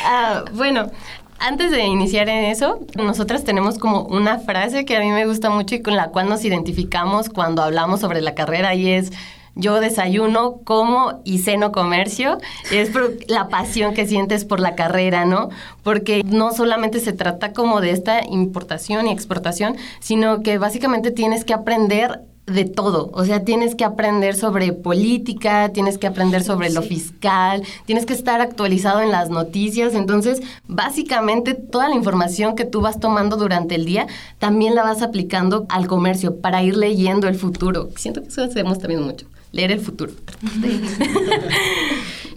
Ah, 0.05 0.45
bueno, 0.55 0.91
antes 1.39 1.71
de 1.71 1.85
iniciar 1.85 2.29
en 2.29 2.47
eso, 2.47 2.81
nosotras 2.97 3.45
tenemos 3.45 3.79
como 3.79 4.03
una 4.03 4.39
frase 4.39 4.85
que 4.85 4.97
a 4.97 5.01
mí 5.01 5.11
me 5.11 5.27
gusta 5.27 5.49
mucho 5.49 5.77
y 5.77 5.83
con 5.83 5.97
la 5.97 6.09
cual 6.09 6.29
nos 6.29 6.45
identificamos 6.45 7.29
cuando 7.29 7.63
hablamos 7.63 8.01
sobre 8.01 8.21
la 8.21 8.35
carrera 8.35 8.75
y 8.75 8.91
es 8.91 9.13
yo 9.55 9.81
desayuno, 9.81 10.61
como 10.65 11.21
y 11.25 11.39
ceno 11.39 11.73
comercio. 11.73 12.39
Es 12.71 12.91
la 13.29 13.49
pasión 13.49 13.95
que 13.95 14.07
sientes 14.07 14.45
por 14.45 14.61
la 14.61 14.75
carrera, 14.75 15.25
¿no? 15.25 15.51
Porque 15.83 16.23
no 16.25 16.53
solamente 16.53 17.01
se 17.01 17.13
trata 17.13 17.53
como 17.53 17.81
de 17.81 17.91
esta 17.91 18.25
importación 18.25 19.07
y 19.07 19.13
exportación, 19.13 19.77
sino 20.01 20.43
que 20.43 20.59
básicamente 20.59 21.11
tienes 21.11 21.45
que 21.45 21.55
aprender 21.55 22.21
de 22.53 22.65
todo, 22.65 23.11
o 23.13 23.25
sea, 23.25 23.45
tienes 23.45 23.75
que 23.75 23.85
aprender 23.85 24.35
sobre 24.35 24.73
política, 24.73 25.71
tienes 25.71 25.99
que 25.99 26.07
aprender 26.07 26.43
sobre 26.43 26.71
lo 26.71 26.83
fiscal, 26.83 27.63
tienes 27.87 28.07
que 28.07 28.13
estar 28.13 28.41
actualizado 28.41 29.01
en 29.01 29.11
las 29.11 29.31
noticias, 29.31 29.95
entonces 29.95 30.41
básicamente 30.67 31.55
toda 31.55 31.89
la 31.89 31.95
información 31.95 32.55
que 32.55 32.65
tú 32.65 32.81
vas 32.81 33.01
tomando 33.01 33.37
durante 33.37 33.75
el 33.75 33.85
día 33.85 34.07
también 34.39 34.75
la 34.75 34.83
vas 34.83 35.03
aplicando 35.03 35.67
al 35.69 35.87
comercio 35.87 36.41
para 36.41 36.63
ir 36.63 36.77
leyendo 36.77 37.29
el 37.29 37.35
futuro. 37.35 37.89
Siento 37.97 38.23
que 38.23 38.29
eso 38.29 38.43
hacemos 38.43 38.79
también 38.79 39.03
mucho, 39.03 39.27
leer 39.53 39.73
el 39.73 39.81
futuro. 39.81 40.13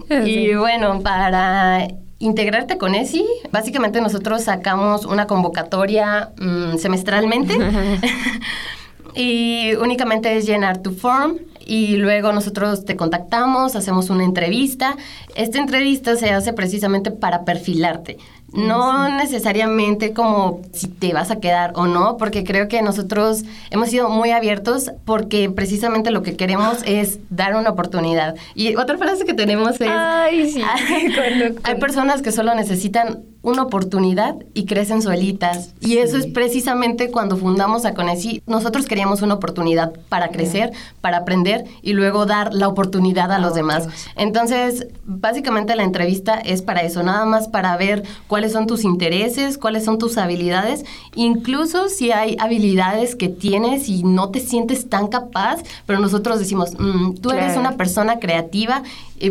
y 0.26 0.54
bueno, 0.56 1.02
para 1.02 1.88
integrarte 2.20 2.78
con 2.78 2.96
ESI, 2.96 3.26
básicamente 3.52 4.02
nosotros 4.02 4.44
sacamos 4.44 5.06
una 5.06 5.28
convocatoria 5.28 6.32
mm, 6.38 6.78
semestralmente. 6.78 7.58
y 9.16 9.74
únicamente 9.76 10.36
es 10.38 10.46
llenar 10.46 10.82
tu 10.82 10.92
form 10.92 11.38
y 11.66 11.98
luego 11.98 12.32
nosotros 12.32 12.86
te 12.86 12.96
contactamos, 12.96 13.76
hacemos 13.76 14.10
una 14.10 14.24
entrevista. 14.24 14.96
Esta 15.36 15.58
entrevista 15.58 16.16
se 16.16 16.30
hace 16.30 16.54
precisamente 16.54 17.12
para 17.12 17.44
perfilarte. 17.44 18.18
No 18.54 19.10
necesariamente 19.10 20.14
como 20.14 20.62
si 20.72 20.88
te 20.88 21.12
vas 21.12 21.32
a 21.32 21.40
quedar 21.40 21.74
o 21.76 21.88
no, 21.88 22.16
porque 22.18 22.44
creo 22.44 22.68
que 22.68 22.82
nosotros 22.82 23.44
hemos 23.70 23.90
sido 23.90 24.10
muy 24.10 24.32
abiertos 24.32 24.92
porque 25.04 25.50
precisamente 25.50 26.12
lo 26.12 26.22
que 26.22 26.38
queremos 26.38 26.78
es 26.86 27.20
dar 27.30 27.56
una 27.56 27.72
oportunidad. 27.72 28.36
Y 28.54 28.76
otra 28.76 28.98
frase 28.98 29.26
que 29.26 29.34
tenemos 29.34 29.82
es, 29.82 29.90
Ay, 29.90 30.52
sí. 30.52 30.62
hay 31.64 31.76
personas 31.80 32.22
que 32.22 32.32
solo 32.32 32.54
necesitan 32.56 33.24
una 33.46 33.62
oportunidad 33.62 34.38
y 34.56 34.66
crecen 34.66 35.04
solitas. 35.04 35.74
Y 35.80 36.00
eso 36.00 36.18
es 36.18 36.26
precisamente 36.26 37.12
cuando 37.12 37.38
fundamos 37.38 37.86
a 37.86 37.94
Conesi. 37.94 38.42
Nosotros 38.48 38.88
queríamos 38.88 39.22
una 39.22 39.36
oportunidad 39.36 39.94
para 40.10 40.30
crecer, 40.30 40.72
para 41.00 41.18
aprender 41.18 41.66
y 41.84 41.94
luego 41.94 42.26
dar 42.26 42.56
la 42.56 42.68
oportunidad 42.68 43.32
a 43.32 43.38
los 43.38 43.54
demás. 43.54 43.88
Entonces, 44.16 44.88
básicamente 45.06 45.76
la 45.76 45.84
entrevista 45.84 46.40
es 46.40 46.64
para 46.64 46.82
eso, 46.82 47.04
nada 47.04 47.26
más 47.26 47.48
para 47.48 47.78
ver 47.78 48.02
cuáles 48.28 48.52
son 48.52 48.66
tus 48.66 48.84
intereses, 48.84 49.60
cuáles 49.60 49.86
son 49.86 50.00
tus 50.00 50.18
habilidades, 50.18 50.84
incluso 51.14 51.88
si 51.90 52.12
hay 52.12 52.38
habilidades 52.40 53.16
que 53.16 53.30
tienes 53.30 53.90
y 53.90 54.04
no 54.04 54.32
te 54.32 54.40
sientes 54.40 54.90
tan 54.90 55.08
capaz, 55.08 55.62
pero 55.86 56.00
nosotros 56.00 56.40
decimos, 56.40 56.74
mm, 56.80 57.18
tú 57.22 57.30
eres 57.30 57.58
una 57.58 57.78
persona 57.78 58.20
creativa 58.20 58.82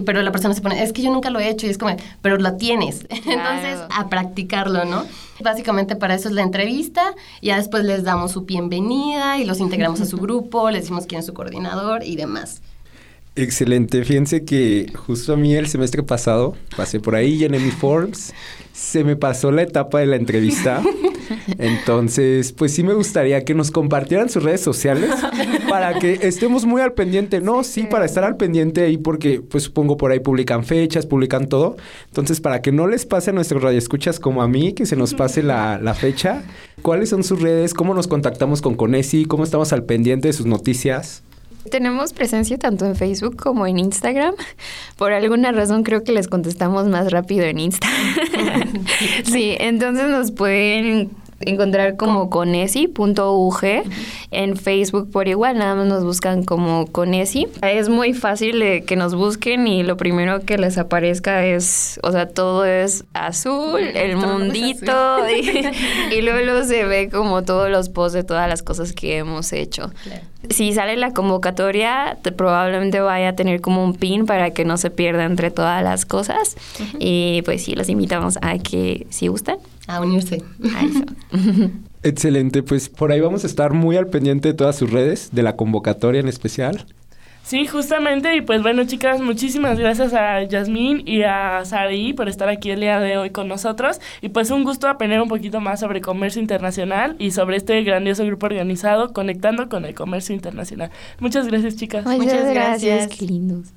pero 0.05 0.23
la 0.23 0.33
persona 0.33 0.55
se 0.55 0.61
pone, 0.61 0.83
es 0.83 0.93
que 0.93 1.03
yo 1.03 1.13
nunca 1.13 1.31
lo 1.31 1.41
he 1.41 1.49
hecho 1.49 1.67
y 1.67 1.71
es 1.71 1.79
como, 1.79 1.97
pero 2.23 2.37
lo 2.39 2.57
tienes. 2.57 3.07
Entonces, 3.11 3.81
a 3.91 4.09
practicarlo, 4.09 4.85
¿no? 4.85 5.05
Básicamente 5.43 5.97
para 5.97 6.15
eso 6.15 6.29
es 6.29 6.35
la 6.35 6.43
entrevista, 6.43 7.15
ya 7.43 7.57
después 7.57 7.85
les 7.85 8.05
damos 8.05 8.33
su 8.33 8.43
bienvenida 8.43 9.39
y 9.39 9.45
los 9.45 9.61
integramos 9.61 10.01
a 10.01 10.07
su 10.07 10.17
grupo, 10.19 10.71
les 10.71 10.83
decimos 10.83 11.07
quién 11.07 11.21
es 11.21 11.27
su 11.27 11.35
coordinador 11.35 12.05
y 12.05 12.17
demás. 12.17 12.63
Excelente, 13.37 14.05
fíjense 14.05 14.45
que 14.45 14.93
justo 14.95 15.33
a 15.33 15.37
mí 15.37 15.55
el 15.55 15.67
semestre 15.67 16.05
pasado 16.05 16.55
pasé 16.77 17.01
por 17.01 17.17
ahí, 17.17 17.37
llené 17.37 17.59
mi 17.59 17.73
forms, 17.73 18.33
se 18.75 19.05
me 19.05 19.17
pasó 19.17 19.51
la 19.51 19.63
etapa 19.63 20.01
de 20.01 20.07
la 20.07 20.17
entrevista 20.17 20.83
Entonces, 21.59 22.53
pues 22.53 22.73
sí 22.75 22.83
me 22.83 22.95
gustaría 22.95 23.45
que 23.45 23.55
nos 23.55 23.71
compartieran 23.71 24.29
sus 24.29 24.43
redes 24.43 24.61
sociales 24.61 25.11
para 25.69 25.99
que 25.99 26.21
estemos 26.23 26.65
muy 26.65 26.83
al 26.83 26.93
pendiente. 26.93 27.41
No, 27.41 27.65
sí, 27.65 27.85
para 27.85 28.05
estar 28.05 28.25
al 28.25 28.37
pendiente 28.37 28.83
ahí 28.83 28.97
porque, 28.97 29.41
pues 29.41 29.65
supongo 29.65 29.97
por 29.97 30.11
ahí 30.11 30.21
publican 30.21 30.65
fechas, 30.65 31.07
publican 31.07 31.49
todo. 31.49 31.77
Entonces, 32.09 32.41
para 32.41 32.63
que 32.63 32.73
no 32.73 32.87
les 32.87 33.07
pase 33.07 33.31
a 33.31 33.33
nuestros 33.33 33.63
radioescuchas 33.63 34.21
como 34.21 34.43
a 34.43 34.49
mí, 34.49 34.73
que 34.73 34.87
se 34.87 34.97
nos 34.97 35.15
pase 35.15 35.43
la, 35.43 35.79
la 35.79 35.95
fecha, 35.95 36.43
¿cuáles 36.83 37.09
son 37.09 37.25
sus 37.25 37.41
redes? 37.41 37.75
¿Cómo 37.75 37.95
nos 37.95 38.09
contactamos 38.09 38.63
con 38.63 38.75
Conesi? 38.75 39.25
¿Cómo 39.25 39.45
estamos 39.45 39.73
al 39.73 39.85
pendiente 39.85 40.29
de 40.29 40.33
sus 40.33 40.47
noticias? 40.47 41.23
Tenemos 41.71 42.13
presencia 42.13 42.59
tanto 42.59 42.85
en 42.87 42.97
Facebook 42.97 43.37
como 43.37 43.67
en 43.67 43.79
Instagram. 43.79 44.35
Por 44.97 45.13
alguna 45.13 45.53
razón 45.53 45.83
creo 45.83 46.05
que 46.05 46.13
les 46.13 46.29
contestamos 46.29 46.87
más 46.89 47.11
rápido 47.11 47.45
en 47.45 47.59
Instagram. 47.59 48.85
sí, 49.25 49.57
entonces 49.59 50.09
nos 50.09 50.31
pueden 50.31 51.11
encontrar 51.47 51.97
como 51.97 52.31
conesi.ug 52.31 53.61
en 54.31 54.57
Facebook 54.57 55.11
por 55.11 55.29
igual, 55.29 55.59
nada 55.59 55.75
más 55.75 55.87
nos 55.87 56.05
buscan 56.05 56.45
como 56.45 56.87
conesi. 56.87 57.47
Es 57.63 57.89
muy 57.89 58.15
fácil 58.15 58.85
que 58.85 58.97
nos 58.97 59.15
busquen 59.15 59.67
y 59.67 59.83
lo 59.83 59.97
primero 59.97 60.41
que 60.41 60.59
les 60.59 60.79
aparezca 60.79 61.45
es, 61.45 61.99
o 62.03 62.13
sea, 62.13 62.29
todo 62.29 62.65
es 62.65 63.05
azul, 63.15 63.81
el 63.81 64.17
mundito 64.17 65.19
y, 66.11 66.21
luego, 66.23 66.65
se 66.65 66.85
ve 66.85 67.09
como 67.11 67.43
todos 67.43 67.71
los 67.71 67.89
posts 67.89 68.15
de 68.15 68.25
todas 68.25 68.49
las 68.49 68.63
cosas 68.63 68.93
que 68.93 69.19
hemos 69.19 69.53
hecho. 69.53 69.91
Si 70.51 70.75
sale 70.75 70.97
la 70.97 71.13
convocatoria, 71.13 72.19
probablemente 72.37 73.01
vaya 73.01 73.31
a 73.31 73.33
tener 73.35 73.61
como 73.61 73.83
un 73.83 73.95
pin 73.95 74.27
para 74.27 74.51
que 74.51 74.65
no 74.65 74.77
se 74.77 74.91
pierda 74.91 75.25
entre 75.25 75.51
todas 75.51 75.83
las 75.83 76.05
cosas. 76.05 76.57
Y 76.99 77.43
pues 77.43 77.65
sí, 77.65 77.75
los 77.75 77.89
invitamos 77.89 78.39
a 78.43 78.59
que 78.59 79.07
si 79.11 79.29
gustan, 79.29 79.57
a 79.87 80.01
unirse. 80.01 80.43
A 80.75 80.85
eso. 80.85 81.05
Excelente, 82.03 82.63
pues 82.63 82.89
por 82.89 83.13
ahí 83.13 83.21
vamos 83.21 83.45
a 83.45 83.47
estar 83.47 83.73
muy 83.73 83.97
al 83.97 84.09
pendiente 84.09 84.49
de 84.49 84.55
todas 84.55 84.77
sus 84.77 84.91
redes, 84.91 85.31
de 85.33 85.43
la 85.43 85.57
convocatoria 85.57 86.21
en 86.21 86.29
especial. 86.29 86.87
Sí, 87.45 87.67
justamente, 87.67 88.35
y 88.37 88.41
pues 88.41 88.63
bueno, 88.63 88.85
chicas, 88.85 89.21
muchísimas 89.21 89.79
gracias 89.79 90.15
a 90.15 90.43
Yasmín 90.45 91.03
y 91.07 91.25
a 91.25 91.63
Sari 91.67 92.15
por 92.15 92.31
estar 92.31 92.49
aquí 92.49 92.71
el 92.71 92.81
día 92.81 93.01
de 93.01 93.19
hoy 93.19 93.31
con 93.31 93.49
nosotros. 93.49 94.01
Y 94.23 94.31
pues 94.31 94.51
un 94.51 94.65
gusto 94.65 94.89
aprender 94.89 95.21
un 95.21 95.29
poquito 95.29 95.61
más 95.61 95.81
sobre 95.81 96.01
comercio 96.01 96.41
internacional 96.41 97.17
y 97.19 97.33
sobre 97.33 97.59
este 97.59 97.83
grandioso 97.83 98.25
grupo 98.25 98.47
organizado 98.47 99.13
conectando 99.13 99.69
con 99.69 99.85
el 99.85 99.95
comercio 99.95 100.35
internacional. 100.35 100.91
Muchas 101.21 101.47
gracias, 101.47 101.77
chicas. 101.77 102.07
Muchas, 102.07 102.51
gracias. 102.51 103.09
Qué 103.09 103.27
lindos. 103.27 103.75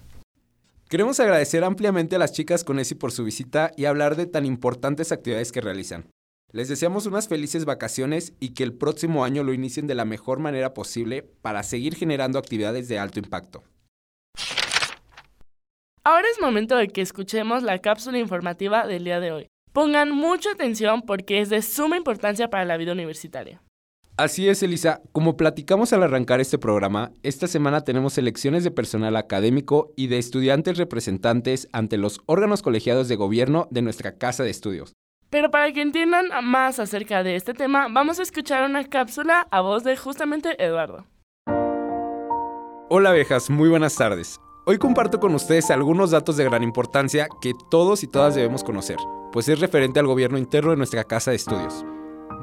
Queremos 0.89 1.19
agradecer 1.19 1.65
ampliamente 1.65 2.15
a 2.15 2.19
las 2.19 2.32
chicas 2.32 2.63
con 2.63 2.80
ESI 2.80 2.95
por 2.95 3.12
su 3.12 3.26
visita 3.26 3.71
y 3.76 3.86
hablar 3.86 4.15
de 4.15 4.26
tan 4.26 4.45
importantes 4.45 5.12
actividades 5.12 5.52
que 5.52 5.60
realizan. 5.60 6.10
Les 6.54 6.69
deseamos 6.69 7.06
unas 7.06 7.28
felices 7.28 7.65
vacaciones 7.65 8.34
y 8.39 8.54
que 8.54 8.63
el 8.63 8.73
próximo 8.73 9.26
año 9.26 9.43
lo 9.43 9.52
inicien 9.52 9.86
de 9.86 9.95
la 9.95 10.06
mejor 10.06 10.39
manera 10.39 10.73
posible 10.73 11.23
para 11.41 11.63
seguir 11.63 11.95
generando 11.95 12.39
actividades 12.39 12.88
de 12.88 13.00
alto 13.00 13.19
impacto. 13.19 13.65
Ahora 16.06 16.28
es 16.32 16.39
momento 16.39 16.78
de 16.78 16.88
que 16.88 17.02
escuchemos 17.02 17.63
la 17.63 17.80
cápsula 17.80 18.17
informativa 18.17 18.88
del 18.88 19.04
día 19.04 19.19
de 19.19 19.34
hoy. 19.34 19.47
Pongan 19.73 20.10
mucha 20.12 20.52
atención 20.52 21.02
porque 21.02 21.41
es 21.41 21.50
de 21.50 21.63
suma 21.63 21.97
importancia 21.97 22.50
para 22.50 22.63
la 22.63 22.78
vida 22.78 22.93
universitaria. 22.93 23.62
Así 24.17 24.49
es, 24.49 24.63
Elisa. 24.63 25.01
Como 25.12 25.38
platicamos 25.38 25.93
al 25.93 26.01
arrancar 26.01 26.39
este 26.39 26.58
programa, 26.58 27.12
esta 27.21 27.45
semana 27.45 27.82
tenemos 27.82 28.17
elecciones 28.17 28.63
de 28.63 28.71
personal 28.71 29.15
académico 29.15 29.93
y 29.95 30.08
de 30.08 30.17
estudiantes 30.17 30.80
representantes 30.80 31.69
ante 31.71 31.97
los 31.97 32.21
órganos 32.25 32.63
colegiados 32.63 33.10
de 33.10 33.15
gobierno 33.15 33.67
de 33.69 33.84
nuestra 33.84 34.17
casa 34.17 34.43
de 34.43 34.49
estudios. 34.49 34.93
Pero 35.30 35.51
para 35.51 35.71
que 35.71 35.84
entiendan 35.84 36.30
más 36.43 36.80
acerca 36.80 37.21
de 37.21 37.36
este 37.36 37.53
tema, 37.53 37.89
vamos 37.91 38.17
a 38.17 38.23
escuchar 38.23 38.67
una 38.67 38.86
cápsula 38.86 39.47
a 39.51 39.62
voz 39.62 39.84
de 39.84 39.95
justamente 39.95 40.63
Eduardo. 40.63 41.06
Hola 42.89 43.10
abejas, 43.10 43.51
muy 43.51 43.69
buenas 43.69 43.95
tardes. 43.97 44.39
Hoy 44.65 44.80
comparto 44.80 45.19
con 45.19 45.36
ustedes 45.36 45.69
algunos 45.69 46.10
datos 46.10 46.38
de 46.38 46.43
gran 46.45 46.63
importancia 46.63 47.27
que 47.39 47.53
todos 47.69 48.01
y 48.01 48.08
todas 48.08 48.34
debemos 48.34 48.63
conocer, 48.63 48.97
pues 49.32 49.47
es 49.47 49.60
referente 49.60 49.99
al 49.99 50.08
gobierno 50.08 50.39
interno 50.39 50.71
de 50.71 50.77
nuestra 50.77 51.03
casa 51.03 51.30
de 51.30 51.38
estudios. 51.38 51.86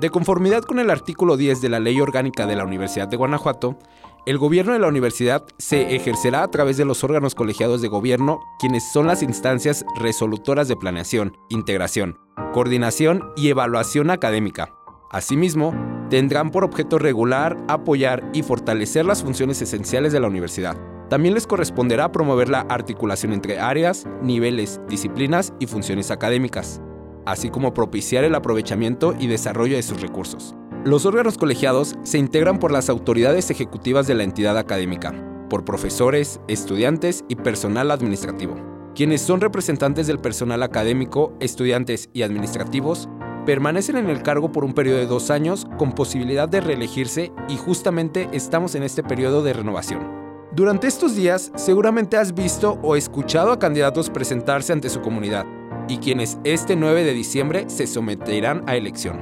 De 0.00 0.10
conformidad 0.10 0.62
con 0.62 0.78
el 0.80 0.90
artículo 0.90 1.36
10 1.36 1.60
de 1.60 1.68
la 1.68 1.80
Ley 1.80 2.00
Orgánica 2.00 2.46
de 2.46 2.56
la 2.56 2.64
Universidad 2.64 3.08
de 3.08 3.16
Guanajuato, 3.16 3.78
el 4.26 4.38
gobierno 4.38 4.72
de 4.72 4.78
la 4.78 4.88
universidad 4.88 5.44
se 5.58 5.94
ejercerá 5.94 6.42
a 6.42 6.50
través 6.50 6.76
de 6.76 6.84
los 6.84 7.04
órganos 7.04 7.34
colegiados 7.34 7.80
de 7.80 7.88
gobierno, 7.88 8.40
quienes 8.58 8.90
son 8.92 9.06
las 9.06 9.22
instancias 9.22 9.84
resolutoras 9.96 10.66
de 10.66 10.76
planeación, 10.76 11.36
integración, 11.48 12.18
coordinación 12.52 13.22
y 13.36 13.48
evaluación 13.48 14.10
académica. 14.10 14.74
Asimismo, 15.10 15.74
tendrán 16.10 16.50
por 16.50 16.64
objeto 16.64 16.98
regular, 16.98 17.56
apoyar 17.68 18.28
y 18.32 18.42
fortalecer 18.42 19.04
las 19.04 19.22
funciones 19.22 19.62
esenciales 19.62 20.12
de 20.12 20.20
la 20.20 20.28
universidad. 20.28 20.76
También 21.08 21.34
les 21.34 21.46
corresponderá 21.46 22.10
promover 22.10 22.48
la 22.48 22.60
articulación 22.62 23.32
entre 23.32 23.60
áreas, 23.60 24.06
niveles, 24.22 24.80
disciplinas 24.88 25.52
y 25.60 25.66
funciones 25.66 26.10
académicas 26.10 26.80
así 27.26 27.50
como 27.50 27.74
propiciar 27.74 28.24
el 28.24 28.34
aprovechamiento 28.34 29.14
y 29.18 29.26
desarrollo 29.26 29.76
de 29.76 29.82
sus 29.82 30.00
recursos. 30.00 30.54
Los 30.84 31.06
órganos 31.06 31.38
colegiados 31.38 31.96
se 32.02 32.18
integran 32.18 32.58
por 32.58 32.70
las 32.70 32.90
autoridades 32.90 33.50
ejecutivas 33.50 34.06
de 34.06 34.14
la 34.14 34.24
entidad 34.24 34.58
académica, 34.58 35.14
por 35.48 35.64
profesores, 35.64 36.40
estudiantes 36.48 37.24
y 37.28 37.36
personal 37.36 37.90
administrativo. 37.90 38.56
Quienes 38.94 39.22
son 39.22 39.40
representantes 39.40 40.06
del 40.06 40.18
personal 40.18 40.62
académico, 40.62 41.32
estudiantes 41.40 42.10
y 42.12 42.22
administrativos 42.22 43.08
permanecen 43.44 43.96
en 43.96 44.08
el 44.08 44.22
cargo 44.22 44.52
por 44.52 44.64
un 44.64 44.72
periodo 44.72 44.98
de 44.98 45.06
dos 45.06 45.30
años 45.30 45.66
con 45.78 45.92
posibilidad 45.92 46.48
de 46.48 46.60
reelegirse 46.60 47.32
y 47.48 47.56
justamente 47.56 48.28
estamos 48.32 48.74
en 48.74 48.82
este 48.82 49.02
periodo 49.02 49.42
de 49.42 49.52
renovación. 49.52 50.24
Durante 50.54 50.86
estos 50.86 51.16
días 51.16 51.50
seguramente 51.56 52.16
has 52.16 52.34
visto 52.34 52.78
o 52.82 52.94
escuchado 52.94 53.50
a 53.50 53.58
candidatos 53.58 54.10
presentarse 54.10 54.72
ante 54.72 54.88
su 54.88 55.00
comunidad, 55.00 55.46
y 55.88 55.98
quienes 55.98 56.38
este 56.44 56.76
9 56.76 57.04
de 57.04 57.12
diciembre 57.12 57.64
se 57.68 57.86
someterán 57.86 58.62
a 58.66 58.76
elección. 58.76 59.20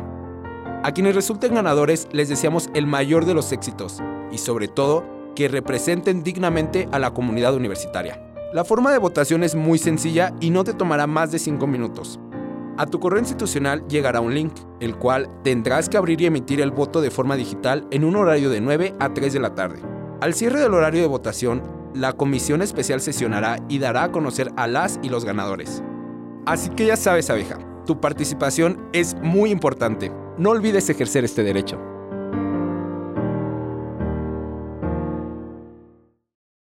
A 0.85 0.93
quienes 0.93 1.15
resulten 1.15 1.55
ganadores 1.55 2.09
les 2.13 2.29
deseamos 2.29 2.69
el 2.75 2.87
mayor 2.87 3.25
de 3.25 3.35
los 3.35 3.53
éxitos 3.53 4.03
y 4.31 4.39
sobre 4.39 4.69
todo 4.69 5.05
que 5.35 5.49
representen 5.49 6.23
dignamente 6.23 6.89
a 6.93 6.99
la 6.99 7.13
comunidad 7.13 7.55
universitaria. 7.55 8.21
La 8.53 8.65
forma 8.65 8.93
de 8.93 8.99
votación 8.99 9.45
es 9.45 9.55
muy 9.55 9.79
sencilla 9.79 10.35
y 10.41 10.51
no 10.51 10.65
te 10.65 10.75
tomará 10.75 11.07
más 11.07 11.33
de 11.33 11.39
5 11.39 11.67
minutos. 11.67 12.21
A 12.79 12.87
tu 12.87 13.01
correo 13.01 13.21
institucional 13.21 13.87
llegará 13.87 14.21
un 14.21 14.35
link, 14.35 14.53
el 14.81 14.97
cual 14.97 15.29
tendrás 15.43 15.89
que 15.89 15.97
abrir 15.97 16.21
y 16.21 16.27
emitir 16.27 16.61
el 16.61 16.71
voto 16.71 17.01
de 17.01 17.11
forma 17.11 17.37
digital 17.37 17.87
en 17.91 18.05
un 18.05 18.17
horario 18.17 18.51
de 18.51 18.61
9 18.61 18.95
a 18.99 19.13
3 19.15 19.33
de 19.33 19.41
la 19.41 19.55
tarde. 19.55 19.81
Al 20.21 20.35
cierre 20.35 20.61
del 20.61 20.75
horario 20.75 21.01
de 21.01 21.07
votación, 21.07 21.63
la 21.95 22.15
comisión 22.15 22.63
especial 22.63 23.01
sesionará 23.01 23.59
y 23.69 23.79
dará 23.79 24.05
a 24.05 24.13
conocer 24.13 24.51
a 24.57 24.67
las 24.67 24.99
y 25.03 25.11
los 25.11 25.25
ganadores. 25.25 25.83
Así 26.45 26.71
que 26.71 26.87
ya 26.87 26.97
sabes, 26.97 27.31
abeja, 27.31 27.59
tu 27.87 28.01
participación 28.01 28.89
es 28.93 29.15
muy 29.23 29.51
importante. 29.51 30.11
No 30.39 30.51
olvides 30.51 30.91
ejercer 30.91 31.25
este 31.25 31.45
derecho. 31.45 31.81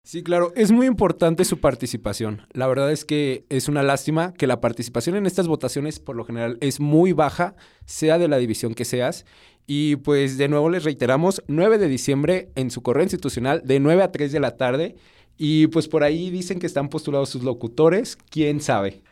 Sí, 0.03 0.23
claro, 0.23 0.51
es 0.55 0.71
muy 0.71 0.87
importante 0.87 1.45
su 1.45 1.59
participación. 1.59 2.47
La 2.53 2.65
verdad 2.65 2.91
es 2.91 3.05
que 3.05 3.45
es 3.49 3.67
una 3.67 3.83
lástima 3.83 4.33
que 4.33 4.47
la 4.47 4.61
participación 4.61 5.15
en 5.15 5.27
estas 5.27 5.47
votaciones 5.47 5.99
por 5.99 6.15
lo 6.15 6.23
general 6.23 6.57
es 6.61 6.79
muy 6.79 7.11
baja, 7.11 7.55
sea 7.85 8.17
de 8.17 8.29
la 8.29 8.37
división 8.37 8.73
que 8.73 8.85
seas. 8.85 9.25
Y 9.67 9.97
pues 9.97 10.37
de 10.37 10.47
nuevo 10.47 10.69
les 10.69 10.85
reiteramos, 10.85 11.43
9 11.47 11.77
de 11.77 11.89
diciembre 11.89 12.49
en 12.55 12.71
su 12.71 12.81
correo 12.81 13.03
institucional 13.03 13.61
de 13.63 13.79
9 13.79 14.01
a 14.01 14.11
3 14.11 14.31
de 14.31 14.39
la 14.39 14.55
tarde. 14.57 14.95
Y 15.37 15.67
pues 15.67 15.87
por 15.87 16.03
ahí 16.03 16.31
dicen 16.31 16.57
que 16.57 16.65
están 16.65 16.89
postulados 16.89 17.29
sus 17.29 17.43
locutores, 17.43 18.17
quién 18.31 18.59
sabe. 18.61 19.03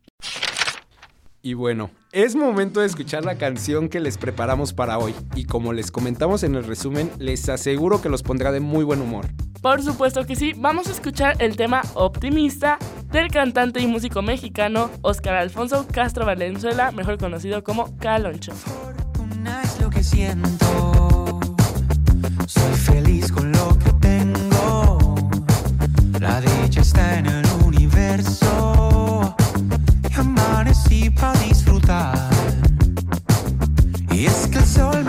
Y 1.46 1.54
bueno, 1.54 1.92
es 2.12 2.36
momento 2.36 2.80
de 2.80 2.88
escuchar 2.88 3.24
la 3.24 3.38
canción 3.38 3.88
que 3.88 4.00
les 4.00 4.18
preparamos 4.18 4.74
para 4.74 4.98
hoy. 4.98 5.14
Y 5.36 5.46
como 5.46 5.74
les 5.74 5.92
comentamos 5.92 6.42
en 6.42 6.56
el 6.56 6.64
resumen, 6.64 7.12
les 7.20 7.48
aseguro 7.50 8.02
que 8.02 8.10
los 8.10 8.24
pondrá 8.24 8.52
de 8.52 8.62
muy 8.62 8.84
buen 8.84 9.00
humor. 9.00 9.28
Por 9.62 9.84
supuesto 9.84 10.26
que 10.26 10.36
sí, 10.36 10.54
vamos 10.58 10.88
a 10.88 10.92
escuchar 10.92 11.36
el 11.38 11.56
tema 11.56 11.84
Optimista 11.94 12.80
del 13.12 13.30
cantante 13.30 13.80
y 13.80 13.86
músico 13.86 14.24
mexicano 14.24 14.90
Oscar 15.04 15.36
Alfonso 15.36 15.86
Castro 15.86 16.26
Valenzuela, 16.26 16.92
mejor 16.92 17.20
conocido 17.20 17.64
como 17.64 17.96
Caloncho. 18.00 18.54
es 19.64 19.80
lo 19.80 19.92
que 19.92 20.04
siento. 20.04 21.40
Soy 22.48 22.74
feliz 22.74 23.32
con 23.32 23.52
lo 23.52 23.78
que 23.78 23.92
tengo. 24.02 24.98
La 26.20 26.42
dicha 26.42 26.82
está 26.82 27.20
en 27.20 27.28
el 27.28 27.45
sol 34.76 35.05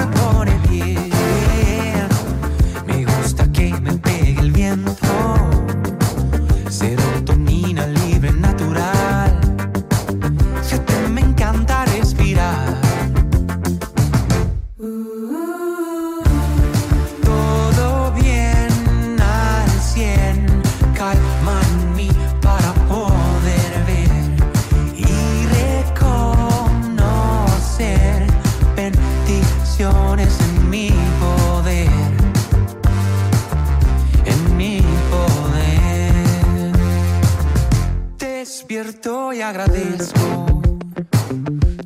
Despierto 38.87 39.33
y 39.33 39.41
agradezco. 39.41 40.63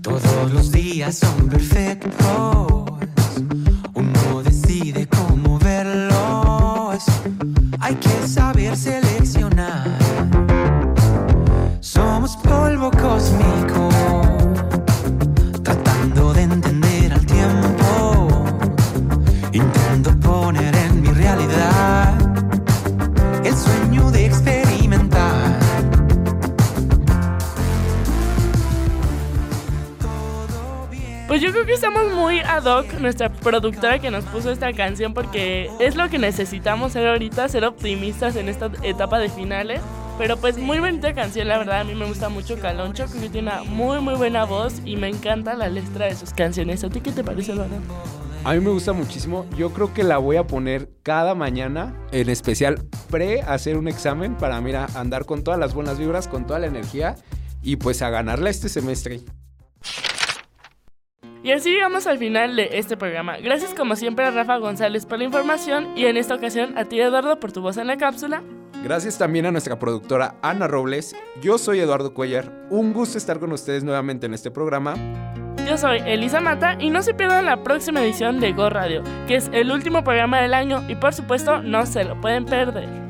Todos 0.03 0.53
los 0.53 0.71
días 0.71 1.17
son 1.17 1.49
perfectos. 1.49 2.83
Muy 32.09 32.41
ad 32.41 32.65
hoc, 32.65 32.93
nuestra 33.01 33.31
productora 33.31 33.99
que 33.99 34.11
nos 34.11 34.25
puso 34.25 34.51
esta 34.51 34.73
canción, 34.73 35.15
porque 35.15 35.71
es 35.79 35.97
lo 35.97 36.09
que 36.09 36.19
necesitamos 36.19 36.93
ser 36.93 37.07
ahorita, 37.07 37.49
ser 37.49 37.65
optimistas 37.65 38.37
en 38.37 38.49
esta 38.49 38.71
etapa 38.83 39.19
de 39.19 39.29
finales. 39.29 39.81
Pero 40.19 40.37
pues 40.37 40.59
muy 40.59 40.81
bonita 40.81 41.15
canción, 41.15 41.49
la 41.49 41.57
verdad, 41.57 41.81
a 41.81 41.85
mí 41.85 41.95
me 41.95 42.05
gusta 42.05 42.29
mucho 42.29 42.61
Caloncho, 42.61 43.07
creo 43.07 43.23
que 43.23 43.29
tiene 43.31 43.51
una 43.51 43.63
muy 43.63 44.01
muy 44.01 44.15
buena 44.15 44.45
voz 44.45 44.83
y 44.85 44.97
me 44.97 45.09
encanta 45.09 45.55
la 45.55 45.69
letra 45.69 46.07
de 46.07 46.15
sus 46.15 46.35
canciones. 46.35 46.85
¿A 46.85 46.91
ti 46.91 47.01
qué 47.01 47.11
te 47.11 47.25
parece, 47.25 47.53
Eduardo? 47.53 47.77
A 48.45 48.55
mí 48.55 48.61
me 48.61 48.71
gusta 48.71 48.93
muchísimo. 48.93 49.47
Yo 49.57 49.73
creo 49.73 49.93
que 49.95 50.03
la 50.03 50.19
voy 50.19 50.37
a 50.37 50.47
poner 50.47 50.91
cada 51.03 51.35
mañana, 51.35 51.95
en 52.13 52.29
especial 52.29 52.83
pre 53.11 53.43
hacer 53.43 53.77
un 53.77 53.89
examen 53.89 54.35
para, 54.37 54.61
mira, 54.61 54.87
andar 54.95 55.25
con 55.25 55.43
todas 55.43 55.59
las 55.59 55.75
buenas 55.75 55.99
vibras, 55.99 56.29
con 56.29 56.47
toda 56.47 56.59
la 56.59 56.67
energía 56.67 57.17
y 57.63 57.77
pues 57.77 58.03
a 58.03 58.11
ganarla 58.11 58.51
este 58.51 58.69
semestre. 58.69 59.21
Y 61.43 61.53
así 61.53 61.71
llegamos 61.71 62.07
al 62.07 62.19
final 62.19 62.55
de 62.57 62.71
este 62.73 62.97
programa. 62.97 63.39
Gracias 63.39 63.75
como 63.75 63.97
siempre 63.97 64.27
a 64.27 64.31
Rafa 64.31 64.59
González 64.59 65.07
por 65.07 65.19
la 65.19 65.25
información 65.25 65.97
y 65.97 66.05
en 66.05 66.17
esta 66.17 66.35
ocasión 66.35 66.77
a 66.77 66.85
ti 66.85 67.01
Eduardo 67.01 67.41
por 67.41 67.53
tu 67.53 67.63
voz 67.63 67.77
en 67.79 67.87
la 67.87 67.97
cápsula. 67.97 68.43
Gracias 68.85 69.19
también 69.19 69.47
a 69.47 69.53
nuestra 69.53 69.79
productora 69.79 70.37
Ana 70.43 70.67
Robles. 70.67 71.15
Yo 71.43 71.59
soy 71.59 71.81
Eduardo 71.81 72.15
Cuellar. 72.15 72.67
Un 72.71 72.93
gusto 72.93 73.19
estar 73.19 73.39
con 73.39 73.53
ustedes 73.53 73.85
nuevamente 73.85 74.27
en 74.27 74.35
este 74.35 74.51
programa. 74.51 74.95
Yo 75.67 75.77
soy 75.77 75.99
Elisa 76.05 76.41
Mata 76.41 76.77
y 76.79 76.91
no 76.91 77.03
se 77.03 77.15
pierdan 77.15 77.47
la 77.47 77.63
próxima 77.63 78.03
edición 78.03 78.41
de 78.41 78.53
Go 78.53 78.71
Radio, 78.71 79.03
que 79.27 79.37
es 79.37 79.51
el 79.53 79.71
último 79.71 80.03
programa 80.03 80.41
del 80.41 80.55
año 80.55 80.83
y 80.89 80.95
por 80.95 81.15
supuesto 81.15 81.63
no 81.63 81.87
se 81.87 82.05
lo 82.05 82.21
pueden 82.21 82.45
perder. 82.45 83.10